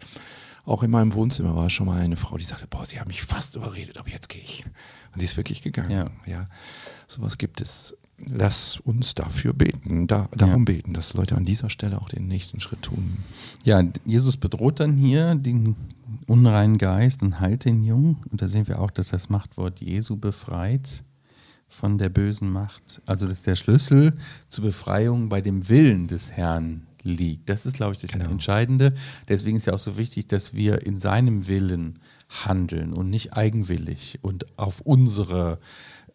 auch 0.65 0.84
in 0.84 0.91
meinem 0.91 1.13
Wohnzimmer 1.13 1.56
war 1.56 1.70
schon 1.70 1.88
mal 1.88 2.00
eine 2.00 2.18
Frau, 2.18 2.38
die 2.38 2.44
sagte, 2.44 2.68
boah, 2.68 2.86
sie 2.86 3.00
haben 3.00 3.08
mich 3.08 3.24
fast 3.24 3.56
überredet, 3.56 3.98
aber 3.98 4.10
jetzt 4.10 4.30
gehe 4.30 4.41
ich. 4.41 4.65
Und 5.13 5.20
sie 5.20 5.25
ist 5.25 5.38
wirklich 5.38 5.62
gegangen. 5.62 5.91
Ja. 5.91 6.10
ja. 6.25 6.48
Sowas 7.08 7.38
gibt 7.38 7.62
es 7.62 7.96
lass 8.30 8.80
uns 8.80 9.15
dafür 9.15 9.53
beten, 9.53 10.08
da, 10.08 10.27
darum 10.36 10.65
ja. 10.65 10.75
beten, 10.75 10.94
dass 10.94 11.13
Leute 11.13 11.36
an 11.36 11.46
dieser 11.46 11.70
Stelle 11.70 12.01
auch 12.01 12.10
den 12.10 12.27
nächsten 12.27 12.60
Schritt 12.60 12.84
tun. 12.84 13.20
Ja, 13.63 13.84
Jesus 14.06 14.38
bedroht 14.38 14.80
dann 14.80 14.96
hier 14.98 15.36
den 15.36 15.75
unreinen 16.27 16.77
Geist 16.77 17.22
und 17.22 17.39
heilt 17.39 17.65
den 17.65 17.84
Jungen. 17.84 18.18
Und 18.30 18.41
da 18.41 18.48
sehen 18.48 18.68
wir 18.68 18.80
auch, 18.80 18.91
dass 18.91 19.10
das 19.10 19.30
Machtwort 19.30 19.80
Jesu 19.80 20.18
befreit 20.18 21.03
von 21.68 21.98
der 21.98 22.10
bösen 22.10 22.51
Macht. 22.51 23.01
Also, 23.06 23.27
dass 23.27 23.44
der 23.44 23.56
Schlüssel 23.56 24.13
zur 24.50 24.65
Befreiung 24.65 25.30
bei 25.30 25.41
dem 25.41 25.70
Willen 25.70 26.08
des 26.08 26.32
Herrn 26.32 26.86
liegt. 27.03 27.50
Das 27.50 27.65
ist, 27.65 27.77
glaube 27.77 27.93
ich, 27.93 28.00
das 28.00 28.12
genau. 28.12 28.29
Entscheidende. 28.29 28.93
Deswegen 29.27 29.58
ist 29.58 29.67
ja 29.67 29.74
auch 29.74 29.79
so 29.79 29.98
wichtig, 29.98 30.27
dass 30.27 30.53
wir 30.53 30.86
in 30.86 31.00
seinem 31.00 31.48
Willen 31.48 32.00
handeln 32.46 32.93
und 32.93 33.10
nicht 33.10 33.34
eigenwillig 33.34 34.20
und 34.22 34.58
auf 34.58 34.81
unsere 34.81 35.60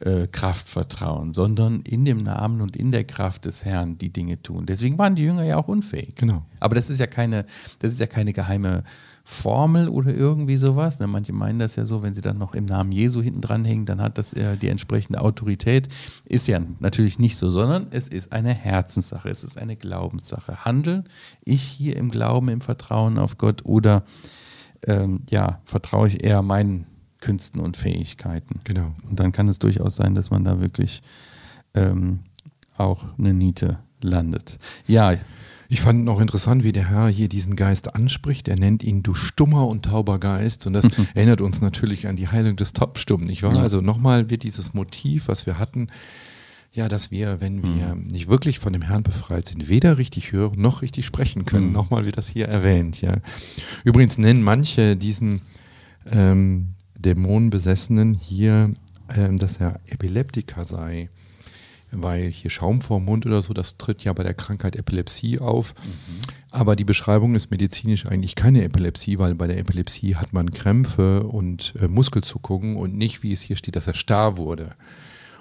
äh, 0.00 0.26
Kraft 0.26 0.69
vertrauen, 0.69 1.33
sondern 1.33 1.82
in 1.82 2.04
dem 2.04 2.19
Namen 2.19 2.61
und 2.61 2.76
in 2.76 2.93
der 2.93 3.04
Kraft 3.04 3.45
des 3.45 3.65
Herrn 3.65 3.99
die 3.99 4.13
Dinge 4.13 4.43
tun. 4.43 4.67
Deswegen 4.67 4.99
waren 4.99 5.15
die 5.15 5.23
Jünger 5.23 5.45
ja 5.45 5.56
auch 5.56 5.69
unfähig. 5.69 6.15
Genau. 6.17 6.45
Aber 6.61 6.75
das 6.75 6.91
ist 6.91 7.00
ja 7.00 7.06
keine, 7.06 7.47
das 7.78 7.93
ist 7.93 8.00
ja 8.00 8.06
keine 8.06 8.32
geheime 8.32 8.84
Formel 9.28 9.89
oder 9.89 10.15
irgendwie 10.15 10.56
sowas. 10.56 11.00
Ne? 11.00 11.08
Manche 11.08 11.32
meinen 11.32 11.58
das 11.58 11.75
ja 11.75 11.84
so, 11.84 12.04
wenn 12.04 12.15
sie 12.15 12.21
dann 12.21 12.39
noch 12.39 12.54
im 12.54 12.65
Namen 12.65 12.93
Jesu 12.93 13.21
hinten 13.21 13.41
dranhängen, 13.41 13.84
dann 13.84 14.00
hat 14.00 14.19
das 14.19 14.32
äh, 14.34 14.56
die 14.56 14.69
entsprechende 14.69 15.21
Autorität. 15.21 15.89
Ist 16.26 16.47
ja 16.47 16.60
natürlich 16.78 17.19
nicht 17.19 17.36
so, 17.36 17.50
sondern 17.50 17.89
es 17.91 18.06
ist 18.06 18.32
eine 18.32 18.54
Herzenssache, 18.54 19.28
es 19.28 19.43
ist 19.43 19.58
eine 19.58 19.75
Glaubenssache. 19.75 20.65
Handeln 20.65 21.08
ich 21.45 21.62
hier 21.62 21.97
im 21.97 22.08
Glauben, 22.08 22.49
im 22.49 22.60
Vertrauen 22.60 23.19
auf 23.19 23.36
Gott 23.36 23.65
oder 23.65 24.04
ähm, 24.86 25.23
ja, 25.28 25.58
vertraue 25.65 26.06
ich 26.06 26.23
eher 26.23 26.43
meinen 26.43 26.86
Künsten 27.19 27.60
und 27.60 27.76
Fähigkeiten. 27.76 28.60
Genau. 28.62 28.95
Und 29.10 29.19
dann 29.19 29.32
kann 29.32 29.49
es 29.49 29.58
durchaus 29.58 29.97
sein, 29.97 30.15
dass 30.15 30.30
man 30.30 30.45
da 30.45 30.60
wirklich 30.60 31.02
ähm, 31.75 32.21
auch 32.76 33.02
eine 33.19 33.34
Niete 33.34 33.80
landet. 34.00 34.58
Ja. 34.86 35.15
Ich 35.69 35.81
fand 35.81 36.05
noch 36.05 36.21
interessant, 36.21 36.65
wie 36.65 36.73
der 36.73 36.89
Herr 36.89 37.09
hier 37.09 37.29
diesen 37.29 37.57
Geist 37.57 37.95
anspricht. 37.95 38.49
Er 38.49 38.57
nennt 38.57 38.83
ihn 38.83 39.02
du 39.02 39.15
stummer 39.15 39.67
und 39.67 39.85
tauber 39.85 40.19
Geist. 40.19 40.67
Und 40.67 40.75
das 40.75 40.89
erinnert 41.15 41.41
uns 41.41 41.61
natürlich 41.61 42.07
an 42.07 42.17
die 42.17 42.29
Heilung 42.29 42.57
des 42.57 42.73
Taubstummen, 42.73 43.26
nicht 43.26 43.43
wahr? 43.43 43.55
Ja. 43.55 43.63
Also 43.63 43.81
nochmal 43.81 44.31
wird 44.31 44.43
dieses 44.43 44.75
Motiv, 44.75 45.29
was 45.29 45.47
wir 45.47 45.59
hatten, 45.59 45.89
ja, 46.73 46.89
dass 46.89 47.11
wir, 47.11 47.41
wenn 47.41 47.63
wir 47.63 47.95
mhm. 47.95 48.05
nicht 48.05 48.29
wirklich 48.29 48.59
von 48.59 48.73
dem 48.73 48.83
Herrn 48.83 49.02
befreit 49.02 49.49
sind, 49.49 49.69
weder 49.69 49.97
richtig 49.97 50.33
hören 50.33 50.61
noch 50.61 50.83
richtig 50.83 51.07
sprechen 51.07 51.47
können. 51.47 51.69
Mhm. 51.69 51.73
Nochmal 51.73 52.05
wird 52.05 52.19
das 52.19 52.29
hier 52.29 52.47
erwähnt. 52.49 53.00
Ja. 53.00 53.17
Übrigens 53.83 54.19
nennen 54.19 54.43
manche 54.43 54.95
diesen 54.95 55.41
ähm, 56.05 56.75
Dämonenbesessenen 56.99 58.15
hier, 58.15 58.75
ähm, 59.17 59.39
dass 59.39 59.57
er 59.57 59.81
Epileptiker 59.87 60.65
sei, 60.65 61.09
weil 62.02 62.30
hier 62.30 62.50
Schaum 62.50 62.80
vorm 62.80 63.04
Mund 63.04 63.26
oder 63.26 63.43
so, 63.43 63.52
das 63.52 63.76
tritt 63.76 64.04
ja 64.04 64.13
bei 64.13 64.23
der 64.23 64.35
Krankheit 64.35 64.76
Epilepsie 64.76 65.39
auf. 65.39 65.75
Mhm. 65.85 66.21
Aber 66.50 66.76
die 66.76 66.85
Beschreibung 66.85 67.35
ist 67.35 67.50
medizinisch 67.50 68.06
eigentlich 68.06 68.35
keine 68.35 68.63
Epilepsie, 68.65 69.19
weil 69.19 69.35
bei 69.35 69.47
der 69.47 69.59
Epilepsie 69.59 70.17
hat 70.17 70.32
man 70.32 70.50
Krämpfe 70.50 71.25
und 71.25 71.75
äh, 71.80 71.89
Muskelzuckungen 71.89 72.76
und 72.76 72.97
nicht, 72.97 73.23
wie 73.23 73.32
es 73.32 73.43
hier 73.43 73.56
steht, 73.56 73.76
dass 73.76 73.87
er 73.87 73.95
starr 73.95 74.37
wurde. 74.37 74.75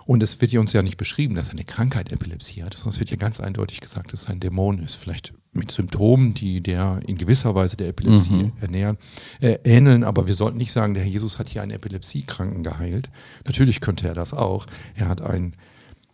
Und 0.06 0.22
es 0.22 0.39
wird 0.39 0.52
ja 0.52 0.60
uns 0.60 0.72
ja 0.72 0.84
nicht 0.84 0.98
beschrieben, 0.98 1.36
dass 1.36 1.50
er 1.50 1.54
eine 1.54 1.63
Krankheit 1.63 2.12
Epilepsie 2.12 2.63
hat, 2.63 2.76
sondern 2.76 2.94
es 2.94 3.00
wird 3.00 3.10
ja 3.10 3.18
ganz 3.18 3.39
eindeutig 3.39 3.82
gesagt, 3.82 4.13
dass 4.13 4.24
es 4.24 4.30
ein 4.30 4.39
Dämon 4.39 4.80
ist. 4.80 4.96
Vielleicht 4.96 5.34
mit 5.52 5.72
Symptomen, 5.72 6.34
die 6.34 6.62
der 6.62 7.00
in 7.08 7.18
gewisser 7.18 7.56
Weise 7.56 7.76
der 7.76 7.88
Epilepsie 7.88 8.34
mhm. 8.34 8.52
ernähren, 8.62 8.98
äh, 9.41 9.58
ähneln, 9.63 10.04
aber 10.04 10.28
wir 10.28 10.36
sollten 10.36 10.58
nicht 10.58 10.72
sagen, 10.72 10.94
der 10.94 11.04
Herr 11.04 11.12
Jesus 11.12 11.39
hat 11.39 11.50
hier 11.50 11.63
einen 11.63 11.72
Epilepsiekranken 11.72 12.63
geheilt. 12.63 13.10
Natürlich 13.46 13.82
könnte 13.82 14.08
er 14.08 14.13
das 14.13 14.34
auch. 14.34 14.68
Er 14.96 15.08
hat 15.08 15.22
einen 15.22 15.54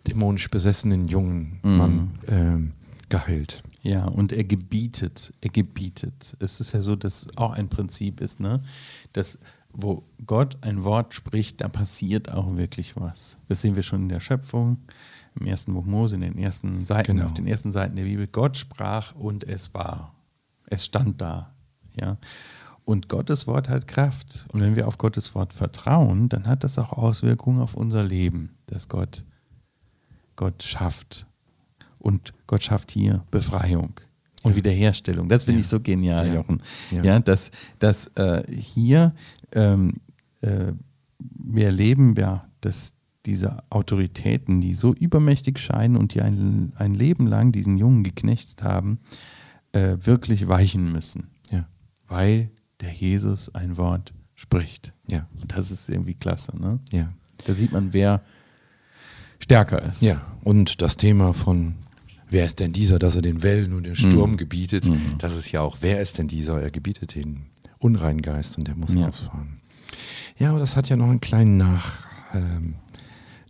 dämonisch 0.07 0.49
besessenen 0.49 1.07
jungen 1.07 1.59
mhm. 1.63 1.77
Mann 1.77 2.11
äh, 2.27 3.09
geheilt. 3.09 3.63
Ja, 3.83 4.05
und 4.05 4.31
er 4.31 4.43
gebietet, 4.43 5.33
er 5.41 5.49
gebietet. 5.49 6.35
Es 6.39 6.59
ist 6.59 6.73
ja 6.73 6.81
so, 6.81 6.95
dass 6.95 7.27
auch 7.35 7.51
ein 7.51 7.67
Prinzip 7.67 8.21
ist, 8.21 8.39
ne? 8.39 8.61
dass 9.13 9.39
wo 9.73 10.03
Gott 10.25 10.57
ein 10.61 10.83
Wort 10.83 11.13
spricht, 11.13 11.61
da 11.61 11.67
passiert 11.67 12.31
auch 12.31 12.55
wirklich 12.57 12.95
was. 12.95 13.37
Das 13.47 13.61
sehen 13.61 13.75
wir 13.75 13.83
schon 13.83 14.03
in 14.03 14.09
der 14.09 14.19
Schöpfung, 14.19 14.77
im 15.39 15.47
ersten 15.47 15.73
Buch 15.73 15.85
Mose, 15.85 16.15
in 16.15 16.21
den 16.21 16.37
ersten 16.37 16.85
Seiten, 16.85 17.15
genau. 17.15 17.25
auf 17.25 17.33
den 17.33 17.47
ersten 17.47 17.71
Seiten 17.71 17.95
der 17.95 18.03
Bibel. 18.03 18.27
Gott 18.27 18.57
sprach 18.57 19.15
und 19.15 19.43
es 19.43 19.73
war. 19.73 20.13
Es 20.67 20.85
stand 20.85 21.21
da. 21.21 21.53
Ja. 21.99 22.17
Und 22.83 23.09
Gottes 23.09 23.47
Wort 23.47 23.69
hat 23.69 23.87
Kraft. 23.87 24.45
Und 24.51 24.61
wenn 24.61 24.75
wir 24.75 24.87
auf 24.87 24.97
Gottes 24.97 25.35
Wort 25.35 25.53
vertrauen, 25.53 26.29
dann 26.29 26.47
hat 26.47 26.63
das 26.63 26.77
auch 26.77 26.91
Auswirkungen 26.91 27.61
auf 27.61 27.75
unser 27.75 28.03
Leben, 28.03 28.57
dass 28.67 28.89
Gott, 28.89 29.23
Gott 30.41 30.63
schafft. 30.63 31.27
Und 31.99 32.34
Gott 32.47 32.63
schafft 32.63 32.89
hier 32.89 33.23
Befreiung 33.30 33.99
und 34.41 34.56
Wiederherstellung. 34.56 35.30
Das 35.30 35.43
finde 35.43 35.60
ja. 35.60 35.62
ich 35.62 35.67
so 35.67 35.80
genial, 35.80 36.30
ja. 36.30 36.34
Jochen. 36.34 36.63
Ja, 36.89 37.04
ja 37.04 37.19
dass, 37.19 37.51
dass 37.77 38.08
äh, 38.15 38.41
hier 38.51 39.13
ähm, 39.51 39.97
äh, 40.41 40.71
wir 41.19 41.65
erleben 41.65 42.15
ja, 42.17 42.49
dass 42.62 42.95
diese 43.27 43.58
Autoritäten, 43.69 44.62
die 44.62 44.73
so 44.73 44.95
übermächtig 44.95 45.60
scheinen 45.60 45.95
und 45.95 46.15
die 46.15 46.23
ein, 46.23 46.73
ein 46.75 46.95
Leben 46.95 47.27
lang 47.27 47.51
diesen 47.51 47.77
Jungen 47.77 48.04
geknechtet 48.04 48.63
haben, 48.63 48.97
äh, 49.73 49.97
wirklich 50.01 50.47
weichen 50.47 50.91
müssen. 50.91 51.27
Ja. 51.51 51.67
Weil 52.08 52.49
der 52.80 52.93
Jesus 52.93 53.54
ein 53.54 53.77
Wort 53.77 54.12
spricht. 54.34 54.91
Ja. 55.08 55.27
Und 55.39 55.56
das 55.56 55.69
ist 55.69 55.88
irgendwie 55.88 56.15
klasse. 56.15 56.60
Ne? 56.60 56.80
Ja. 56.91 57.13
Da 57.45 57.54
sieht 57.54 57.71
man, 57.71 57.93
wer 57.93 58.23
stärker 59.38 59.84
ist. 59.84 60.01
Ja, 60.01 60.31
und 60.43 60.82
das 60.82 60.97
Thema 60.97 61.34
von 61.34 61.75
wer 62.30 62.45
ist 62.45 62.60
denn 62.60 62.73
dieser, 62.73 62.97
dass 62.97 63.15
er 63.15 63.21
den 63.21 63.43
Wellen 63.43 63.73
und 63.73 63.84
den 63.84 63.95
Sturm 63.95 64.32
mhm. 64.32 64.38
gebietet, 64.38 64.86
mhm. 64.86 65.15
das 65.19 65.36
ist 65.36 65.51
ja 65.51 65.62
auch, 65.62 65.77
wer 65.82 65.99
ist 65.99 66.17
denn 66.17 66.27
dieser, 66.27 66.62
er 66.62 66.71
gebietet 66.71 67.15
den 67.15 67.47
unreinen 67.77 68.21
Geist 68.21 68.58
und 68.58 68.67
der 68.67 68.75
muss 68.75 68.93
ja. 68.93 69.08
ausfahren. 69.08 69.60
Ja, 70.38 70.49
aber 70.49 70.60
das 70.60 70.75
hat 70.75 70.89
ja 70.89 70.95
noch 70.95 71.10
einen 71.10 71.21
kleinen 71.21 71.58
Nach, 71.58 72.08
ähm, 72.34 72.75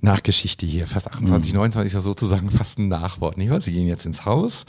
Nachgeschichte 0.01 0.65
hier. 0.65 0.87
Vers 0.87 1.07
28, 1.07 1.53
mhm. 1.53 1.57
29 1.57 1.87
ist 1.87 1.93
ja 1.93 2.01
sozusagen 2.01 2.49
fast 2.49 2.79
ein 2.79 2.87
Nachwort. 2.87 3.37
Nicht 3.37 3.51
wahr? 3.51 3.61
Sie 3.61 3.71
gehen 3.71 3.87
jetzt 3.87 4.05
ins 4.05 4.25
Haus. 4.25 4.65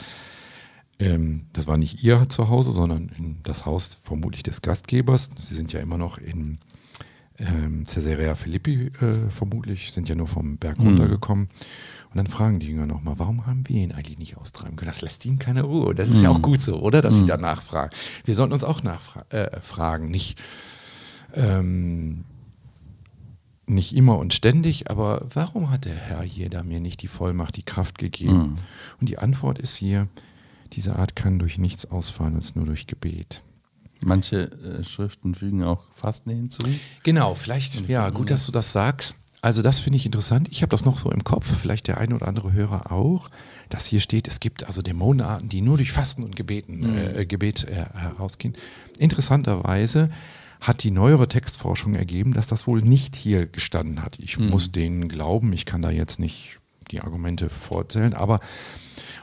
Ähm, 0.99 1.47
das 1.53 1.67
war 1.67 1.79
nicht 1.79 2.05
ihr 2.05 2.29
Zuhause, 2.29 2.73
sondern 2.73 3.39
das 3.43 3.65
Haus 3.65 3.99
vermutlich 4.03 4.43
des 4.43 4.63
Gastgebers. 4.63 5.31
Sie 5.39 5.55
sind 5.55 5.73
ja 5.73 5.81
immer 5.81 5.97
noch 5.97 6.19
in 6.19 6.59
ähm, 7.39 7.85
Caesarea 7.85 8.35
Philippi 8.35 8.91
äh, 9.01 9.31
vermutlich, 9.31 9.93
sind 9.93 10.09
ja 10.09 10.15
nur 10.15 10.29
vom 10.29 10.59
Berg 10.59 10.79
mhm. 10.79 10.85
Und 12.13 12.19
dann 12.19 12.27
fragen 12.27 12.61
die 12.61 12.67
Jünger 12.67 12.87
nochmal, 12.87 13.19
warum 13.19 13.47
haben 13.47 13.67
wir 13.69 13.77
ihn 13.77 13.93
eigentlich 13.93 14.19
nicht 14.19 14.37
austreiben 14.37 14.77
können? 14.77 14.91
Das 14.91 15.01
lässt 15.01 15.25
ihnen 15.25 15.39
keine 15.39 15.63
Ruhe. 15.63 15.95
Das 15.95 16.09
ist 16.09 16.19
mhm. 16.19 16.25
ja 16.25 16.31
auch 16.31 16.43
gut 16.43 16.61
so, 16.61 16.79
oder? 16.81 17.01
Dass 17.01 17.15
mhm. 17.15 17.21
sie 17.21 17.25
da 17.25 17.39
nachfragen. 17.39 17.91
Wir 18.25 18.35
sollten 18.35 18.53
uns 18.53 18.65
auch 18.65 18.83
nachfragen, 18.83 20.07
äh, 20.09 20.11
nicht, 20.11 20.39
ähm, 21.33 22.25
nicht 23.67 23.97
immer 23.97 24.19
und 24.19 24.35
ständig, 24.35 24.91
aber 24.91 25.27
warum 25.33 25.71
hat 25.71 25.87
der 25.87 25.95
Herr 25.95 26.23
hier 26.23 26.51
da 26.51 26.63
mir 26.63 26.81
nicht 26.81 27.01
die 27.01 27.09
Vollmacht, 27.09 27.57
die 27.57 27.63
Kraft 27.63 27.97
gegeben? 27.97 28.37
Mhm. 28.37 28.57
Und 29.01 29.09
die 29.09 29.17
Antwort 29.17 29.59
ist 29.59 29.77
hier, 29.77 30.09
diese 30.75 30.97
Art 30.97 31.17
kann 31.17 31.39
durch 31.39 31.57
nichts 31.57 31.87
ausfallen, 31.87 32.37
als 32.37 32.55
nur 32.57 32.67
durch 32.67 32.87
Gebet. 32.87 33.43
Manche 34.05 34.51
äh, 34.51 34.85
Schriften 34.85 35.35
fügen 35.35 35.63
auch 35.63 35.85
Fasten 35.93 36.31
hinzu. 36.31 36.61
Genau, 37.05 37.35
vielleicht, 37.35 37.89
ja, 37.89 38.11
gut, 38.11 38.31
dass 38.31 38.45
du 38.47 38.53
das 38.53 38.73
sagst. 38.73 39.17
Also 39.43 39.61
das 39.61 39.81
finde 39.81 39.97
ich 39.97 40.07
interessant. 40.07 40.49
Ich 40.53 40.63
habe 40.63 40.71
das 40.71 40.85
noch 40.85 40.99
so 40.99 41.11
im 41.11 41.25
Kopf, 41.25 41.47
vielleicht 41.61 41.89
der 41.89 41.99
eine 41.99 42.15
oder 42.15 42.29
andere 42.29 42.53
Hörer 42.53 42.93
auch, 42.93 43.29
dass 43.69 43.87
hier 43.87 44.01
steht, 44.01 44.29
es 44.29 44.39
gibt 44.39 44.65
also 44.65 44.83
Dämonenarten, 44.83 45.49
die 45.49 45.61
nur 45.61 45.79
durch 45.79 45.91
Fasten 45.91 46.23
und 46.23 46.37
Gebeten, 46.37 46.93
mhm. 46.93 46.97
äh, 46.97 47.27
Gebet 47.27 47.65
äh, 47.65 47.87
herausgehen. 47.99 48.55
Interessanterweise 48.99 50.11
hat 50.61 50.85
die 50.85 50.93
neuere 50.93 51.27
Textforschung 51.27 51.97
ergeben, 51.97 52.35
dass 52.35 52.47
das 52.47 52.69
wohl 52.69 52.83
nicht 52.83 53.17
hier 53.17 53.47
gestanden 53.47 54.01
hat. 54.01 54.21
Ich 54.21 54.39
mhm. 54.39 54.51
muss 54.51 54.71
denen 54.71 55.09
glauben, 55.09 55.53
ich 55.53 55.67
kann 55.67 55.83
da 55.83 55.91
jetzt 55.91 56.21
nicht 56.21 56.61
die 56.93 57.01
Argumente 57.01 57.49
vorzählen, 57.49 58.15
aber 58.15 58.39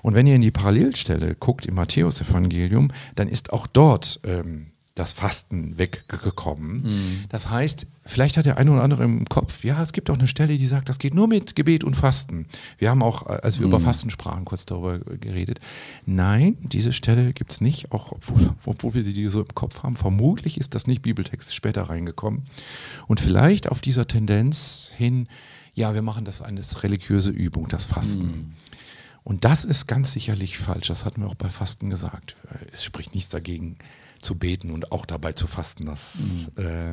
und 0.02 0.16
wenn 0.16 0.28
ihr 0.28 0.36
in 0.36 0.42
die 0.42 0.52
Parallelstelle 0.52 1.36
guckt 1.36 1.66
im 1.66 1.76
Matthäusevangelium, 1.76 2.90
dann 3.16 3.28
ist 3.28 3.54
auch 3.54 3.68
dort 3.68 4.20
ähm, 4.26 4.68
das 5.00 5.14
Fasten 5.14 5.78
weggekommen. 5.78 6.82
Mhm. 6.82 7.24
Das 7.30 7.50
heißt, 7.50 7.88
vielleicht 8.06 8.36
hat 8.36 8.46
der 8.46 8.58
eine 8.58 8.72
oder 8.72 8.84
andere 8.84 9.06
im 9.06 9.26
Kopf, 9.26 9.64
ja, 9.64 9.82
es 9.82 9.94
gibt 9.94 10.10
auch 10.10 10.18
eine 10.18 10.28
Stelle, 10.28 10.58
die 10.58 10.66
sagt, 10.66 10.90
das 10.90 11.00
geht 11.00 11.14
nur 11.14 11.28
mit 11.28 11.56
Gebet 11.56 11.86
und 11.86 11.96
Fasten. 11.96 12.48
Wir 12.78 12.90
haben 12.90 13.02
auch, 13.02 13.26
äh, 13.26 13.40
als 13.42 13.60
wir 13.60 13.68
mhm. 13.68 13.74
über 13.74 13.80
Fasten 13.80 14.10
sprachen, 14.10 14.44
kurz 14.44 14.66
darüber 14.66 15.00
geredet. 15.00 15.62
Nein, 16.06 16.58
diese 16.62 16.92
Stelle 16.92 17.32
gibt 17.32 17.54
es 17.54 17.62
nicht, 17.62 17.94
auch 17.94 18.12
obwohl, 18.12 18.54
obwohl 18.66 18.94
wir 18.94 19.04
sie 19.06 19.28
so 19.30 19.42
im 19.42 19.56
Kopf 19.56 19.84
haben. 19.84 19.96
Vermutlich 19.96 20.58
ist 20.58 20.76
das 20.76 20.86
nicht 20.86 21.02
Bibeltext 21.02 21.56
später 21.56 21.84
reingekommen. 21.84 22.44
Und 23.08 23.22
vielleicht 23.22 23.70
auf 23.70 23.80
dieser 23.80 24.06
Tendenz 24.06 24.92
hin, 24.98 25.28
ja, 25.74 25.94
wir 25.94 26.02
machen 26.02 26.26
das 26.26 26.42
als 26.42 26.84
religiöse 26.84 27.30
Übung, 27.30 27.70
das 27.70 27.86
Fasten. 27.86 28.26
Mhm. 28.26 28.54
Und 29.24 29.46
das 29.46 29.64
ist 29.64 29.88
ganz 29.88 30.12
sicherlich 30.12 30.58
falsch. 30.58 30.88
Das 30.88 31.06
hatten 31.06 31.22
wir 31.22 31.28
auch 31.28 31.36
bei 31.36 31.48
Fasten 31.48 31.90
gesagt. 31.90 32.36
Es 32.74 32.84
spricht 32.84 33.14
nichts 33.14 33.30
dagegen 33.30 33.78
zu 34.22 34.36
beten 34.36 34.72
und 34.72 34.92
auch 34.92 35.06
dabei 35.06 35.34
zu 35.34 35.48
fasten. 35.48 35.86
Das, 35.86 36.50
mhm. 36.56 36.64
äh, 36.64 36.90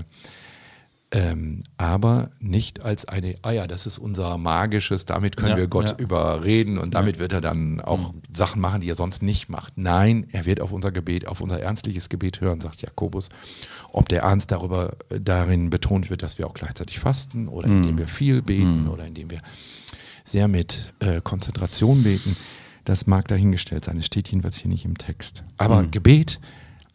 ähm, 1.13 1.63
aber 1.77 2.31
nicht 2.41 2.83
als 2.83 3.07
eine, 3.07 3.37
ah 3.43 3.53
ja, 3.53 3.69
das 3.69 3.87
ist 3.87 3.99
unser 3.99 4.39
magisches, 4.39 5.07
damit 5.07 5.37
können 5.37 5.53
ja, 5.53 5.57
wir 5.57 5.69
Gott 5.69 5.91
ja. 5.91 5.97
überreden 5.99 6.79
und 6.79 6.95
damit 6.95 7.17
ja. 7.17 7.21
wird 7.21 7.33
er 7.33 7.41
dann 7.41 7.81
auch 7.81 8.13
mhm. 8.13 8.23
Sachen 8.35 8.61
machen, 8.61 8.81
die 8.81 8.91
er 8.91 8.97
sonst 8.97 9.23
nicht 9.23 9.49
macht. 9.49 9.75
Nein, 9.77 10.27
er 10.33 10.47
wird 10.47 10.61
auf 10.61 10.73
unser 10.73 10.91
Gebet, 10.91 11.29
auf 11.29 11.41
unser 11.41 11.61
ernstliches 11.61 12.09
Gebet 12.09 12.41
hören, 12.41 12.61
sagt 12.61 12.83
Jakobus. 12.83 13.29
Ob 13.93 14.09
der 14.09 14.23
Ernst 14.23 14.51
darüber 14.51 14.97
darin 15.09 15.71
betont 15.71 16.11
wird, 16.11 16.25
dass 16.25 16.39
wir 16.39 16.47
auch 16.49 16.55
gleichzeitig 16.55 16.99
fasten 16.99 17.47
oder 17.47 17.69
mhm. 17.69 17.77
indem 17.77 17.99
wir 17.99 18.09
viel 18.09 18.43
beten 18.43 18.83
mhm. 18.83 18.91
oder 18.91 19.07
indem 19.07 19.31
wir 19.31 19.41
sehr 20.25 20.49
mit 20.49 20.93
äh, 20.99 21.21
Konzentration 21.21 22.03
beten, 22.03 22.37
das 22.85 23.07
mag 23.07 23.29
dahingestellt 23.29 23.85
sein. 23.85 23.97
Es 23.99 24.07
steht 24.07 24.29
jedenfalls 24.29 24.57
hier 24.57 24.71
nicht 24.71 24.85
im 24.85 24.99
Text. 24.99 25.45
Aber 25.57 25.83
mhm. 25.83 25.93
Gebet, 25.93 26.41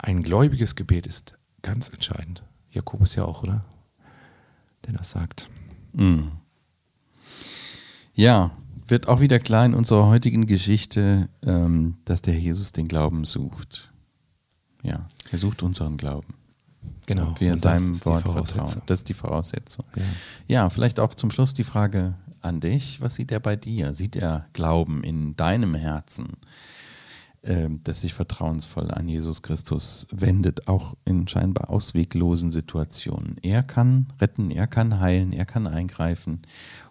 ein 0.02 0.24
gläubiges 0.24 0.76
Gebet 0.76 1.08
ist 1.08 1.36
ganz 1.62 1.90
entscheidend. 1.90 2.44
Jakobus 2.72 3.16
ja 3.16 3.26
auch, 3.26 3.44
oder? 3.44 3.66
Der 4.86 4.94
das 4.94 5.12
sagt. 5.12 5.50
Mhm. 5.94 6.32
Ja, 8.14 8.52
wird 8.88 9.08
auch 9.08 9.20
wieder 9.20 9.40
klar 9.40 9.66
in 9.66 9.74
unserer 9.74 10.08
heutigen 10.08 10.48
Geschichte, 10.48 11.30
ähm, 11.46 11.98
dass 12.06 12.22
der 12.22 12.38
Jesus 12.38 12.72
den 12.72 12.88
Glauben 12.88 13.26
sucht. 13.26 13.92
Ja, 14.84 15.08
er 15.32 15.38
sucht 15.38 15.64
unseren 15.64 15.98
Glauben. 15.98 16.34
Genau. 17.06 17.30
Und 17.30 17.40
wir 17.40 17.54
und 17.54 17.60
seinem 17.60 18.04
Wort 18.06 18.24
vertrauen. 18.24 18.82
Das 18.88 19.02
ist 19.02 19.10
die 19.10 19.14
Voraussetzung. 19.14 19.86
Ja. 19.96 20.04
ja, 20.48 20.70
vielleicht 20.70 21.00
auch 21.00 21.14
zum 21.14 21.30
Schluss 21.30 21.54
die 21.54 21.64
Frage, 21.64 22.16
an 22.42 22.60
dich? 22.60 23.00
Was 23.02 23.16
sieht 23.16 23.32
er 23.32 23.40
bei 23.40 23.56
dir? 23.56 23.94
Sieht 23.94 24.16
er 24.16 24.48
Glauben 24.54 25.04
in 25.04 25.36
deinem 25.36 25.76
Herzen, 25.76 26.38
das 27.44 28.02
sich 28.02 28.14
vertrauensvoll 28.14 28.92
an 28.92 29.08
Jesus 29.08 29.42
Christus 29.42 30.06
wendet, 30.12 30.68
auch 30.68 30.96
in 31.06 31.28
scheinbar 31.28 31.72
ausweglosen 31.72 32.52
Situationen? 32.52 33.38
Er 33.42 33.64
kann 33.64 34.14
retten, 34.20 34.52
er 34.52 34.68
kann 34.68 35.00
heilen, 35.00 35.34
er 35.34 35.46
kann 35.46 35.66
eingreifen 35.66 36.42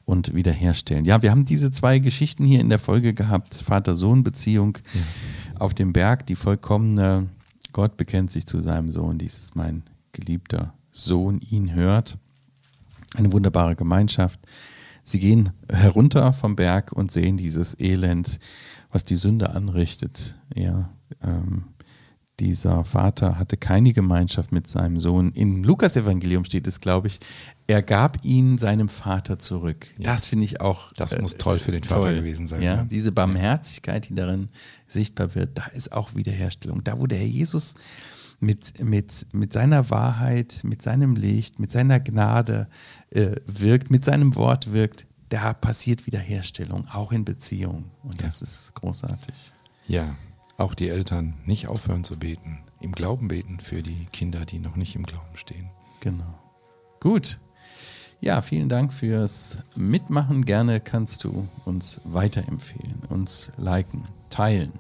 und 0.04 0.34
wiederherstellen. 0.34 1.04
Ja, 1.04 1.22
wir 1.22 1.30
haben 1.30 1.44
diese 1.44 1.70
zwei 1.70 2.00
Geschichten 2.00 2.44
hier 2.44 2.60
in 2.60 2.68
der 2.68 2.80
Folge 2.80 3.14
gehabt: 3.14 3.54
Vater-Sohn-Beziehung 3.54 4.78
ja. 4.92 5.60
auf 5.60 5.72
dem 5.72 5.92
Berg, 5.92 6.26
die 6.26 6.34
vollkommene. 6.34 7.28
Gott 7.72 7.96
bekennt 7.96 8.32
sich 8.32 8.46
zu 8.46 8.60
seinem 8.60 8.90
Sohn, 8.90 9.18
dies 9.18 9.38
ist 9.38 9.54
mein 9.54 9.84
geliebter 10.10 10.74
Sohn, 10.90 11.40
ihn 11.40 11.72
hört. 11.74 12.18
Eine 13.14 13.32
wunderbare 13.32 13.76
Gemeinschaft. 13.76 14.40
Sie 15.02 15.18
gehen 15.18 15.50
herunter 15.70 16.32
vom 16.32 16.56
Berg 16.56 16.92
und 16.92 17.10
sehen 17.10 17.36
dieses 17.36 17.78
Elend, 17.78 18.38
was 18.90 19.04
die 19.04 19.16
Sünde 19.16 19.50
anrichtet. 19.50 20.36
Ja, 20.54 20.90
ähm, 21.22 21.64
dieser 22.40 22.84
Vater 22.84 23.38
hatte 23.38 23.58
keine 23.58 23.92
Gemeinschaft 23.92 24.50
mit 24.50 24.66
seinem 24.66 24.98
Sohn. 24.98 25.30
Im 25.32 25.62
Lukas-Evangelium 25.62 26.44
steht 26.46 26.66
es, 26.66 26.80
glaube 26.80 27.08
ich, 27.08 27.20
er 27.66 27.82
gab 27.82 28.24
ihn 28.24 28.56
seinem 28.56 28.88
Vater 28.88 29.38
zurück. 29.38 29.86
Ja. 29.98 30.14
Das 30.14 30.26
finde 30.26 30.46
ich 30.46 30.60
auch. 30.60 30.90
Das 30.94 31.12
äh, 31.12 31.20
muss 31.20 31.34
toll 31.34 31.58
für 31.58 31.70
den 31.70 31.84
Vater 31.84 32.14
gewesen 32.14 32.48
sein. 32.48 32.62
Ja? 32.62 32.76
ja? 32.76 32.84
Diese 32.84 33.12
Barmherzigkeit, 33.12 34.08
die 34.08 34.14
darin 34.14 34.48
sichtbar 34.86 35.34
wird, 35.34 35.58
da 35.58 35.66
ist 35.66 35.92
auch 35.92 36.14
Wiederherstellung. 36.14 36.82
Da, 36.82 36.98
wo 36.98 37.06
der 37.06 37.18
Herr 37.18 37.26
Jesus 37.26 37.74
mit, 38.40 38.82
mit, 38.82 39.26
mit 39.34 39.52
seiner 39.52 39.90
Wahrheit, 39.90 40.60
mit 40.62 40.80
seinem 40.80 41.16
Licht, 41.16 41.58
mit 41.58 41.70
seiner 41.70 42.00
Gnade 42.00 42.68
äh, 43.10 43.36
wirkt, 43.46 43.90
mit 43.90 44.04
seinem 44.04 44.34
Wort 44.34 44.72
wirkt, 44.72 45.06
da 45.30 45.54
passiert 45.54 46.06
Wiederherstellung, 46.06 46.86
auch 46.92 47.12
in 47.12 47.24
Beziehungen. 47.24 47.90
Und 48.02 48.22
das 48.22 48.42
ist 48.42 48.74
großartig. 48.74 49.52
Ja, 49.88 50.14
auch 50.58 50.74
die 50.74 50.90
Eltern 50.90 51.38
nicht 51.46 51.68
aufhören 51.68 52.04
zu 52.04 52.18
beten, 52.18 52.58
im 52.80 52.92
Glauben 52.92 53.28
beten 53.28 53.60
für 53.60 53.82
die 53.82 54.04
Kinder, 54.12 54.44
die 54.44 54.58
noch 54.58 54.76
nicht 54.76 54.94
im 54.94 55.04
Glauben 55.04 55.36
stehen. 55.36 55.70
Genau. 56.00 56.38
Gut. 57.00 57.38
Ja, 58.20 58.42
vielen 58.42 58.68
Dank 58.68 58.92
fürs 58.92 59.56
Mitmachen. 59.74 60.44
Gerne 60.44 60.80
kannst 60.80 61.24
du 61.24 61.48
uns 61.64 62.02
weiterempfehlen, 62.04 63.00
uns 63.08 63.50
liken, 63.56 64.06
teilen 64.28 64.74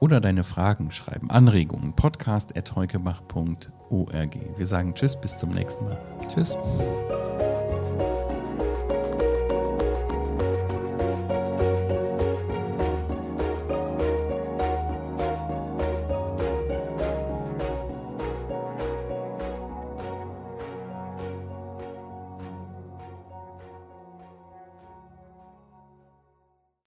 oder 0.00 0.20
deine 0.20 0.42
Fragen 0.42 0.90
schreiben, 0.90 1.30
Anregungen, 1.30 1.94
podcast.heukebach.org. 1.94 4.38
Wir 4.56 4.66
sagen 4.66 4.94
Tschüss, 4.94 5.20
bis 5.20 5.38
zum 5.38 5.50
nächsten 5.50 5.84
Mal. 5.84 6.02
Tschüss. 6.28 6.58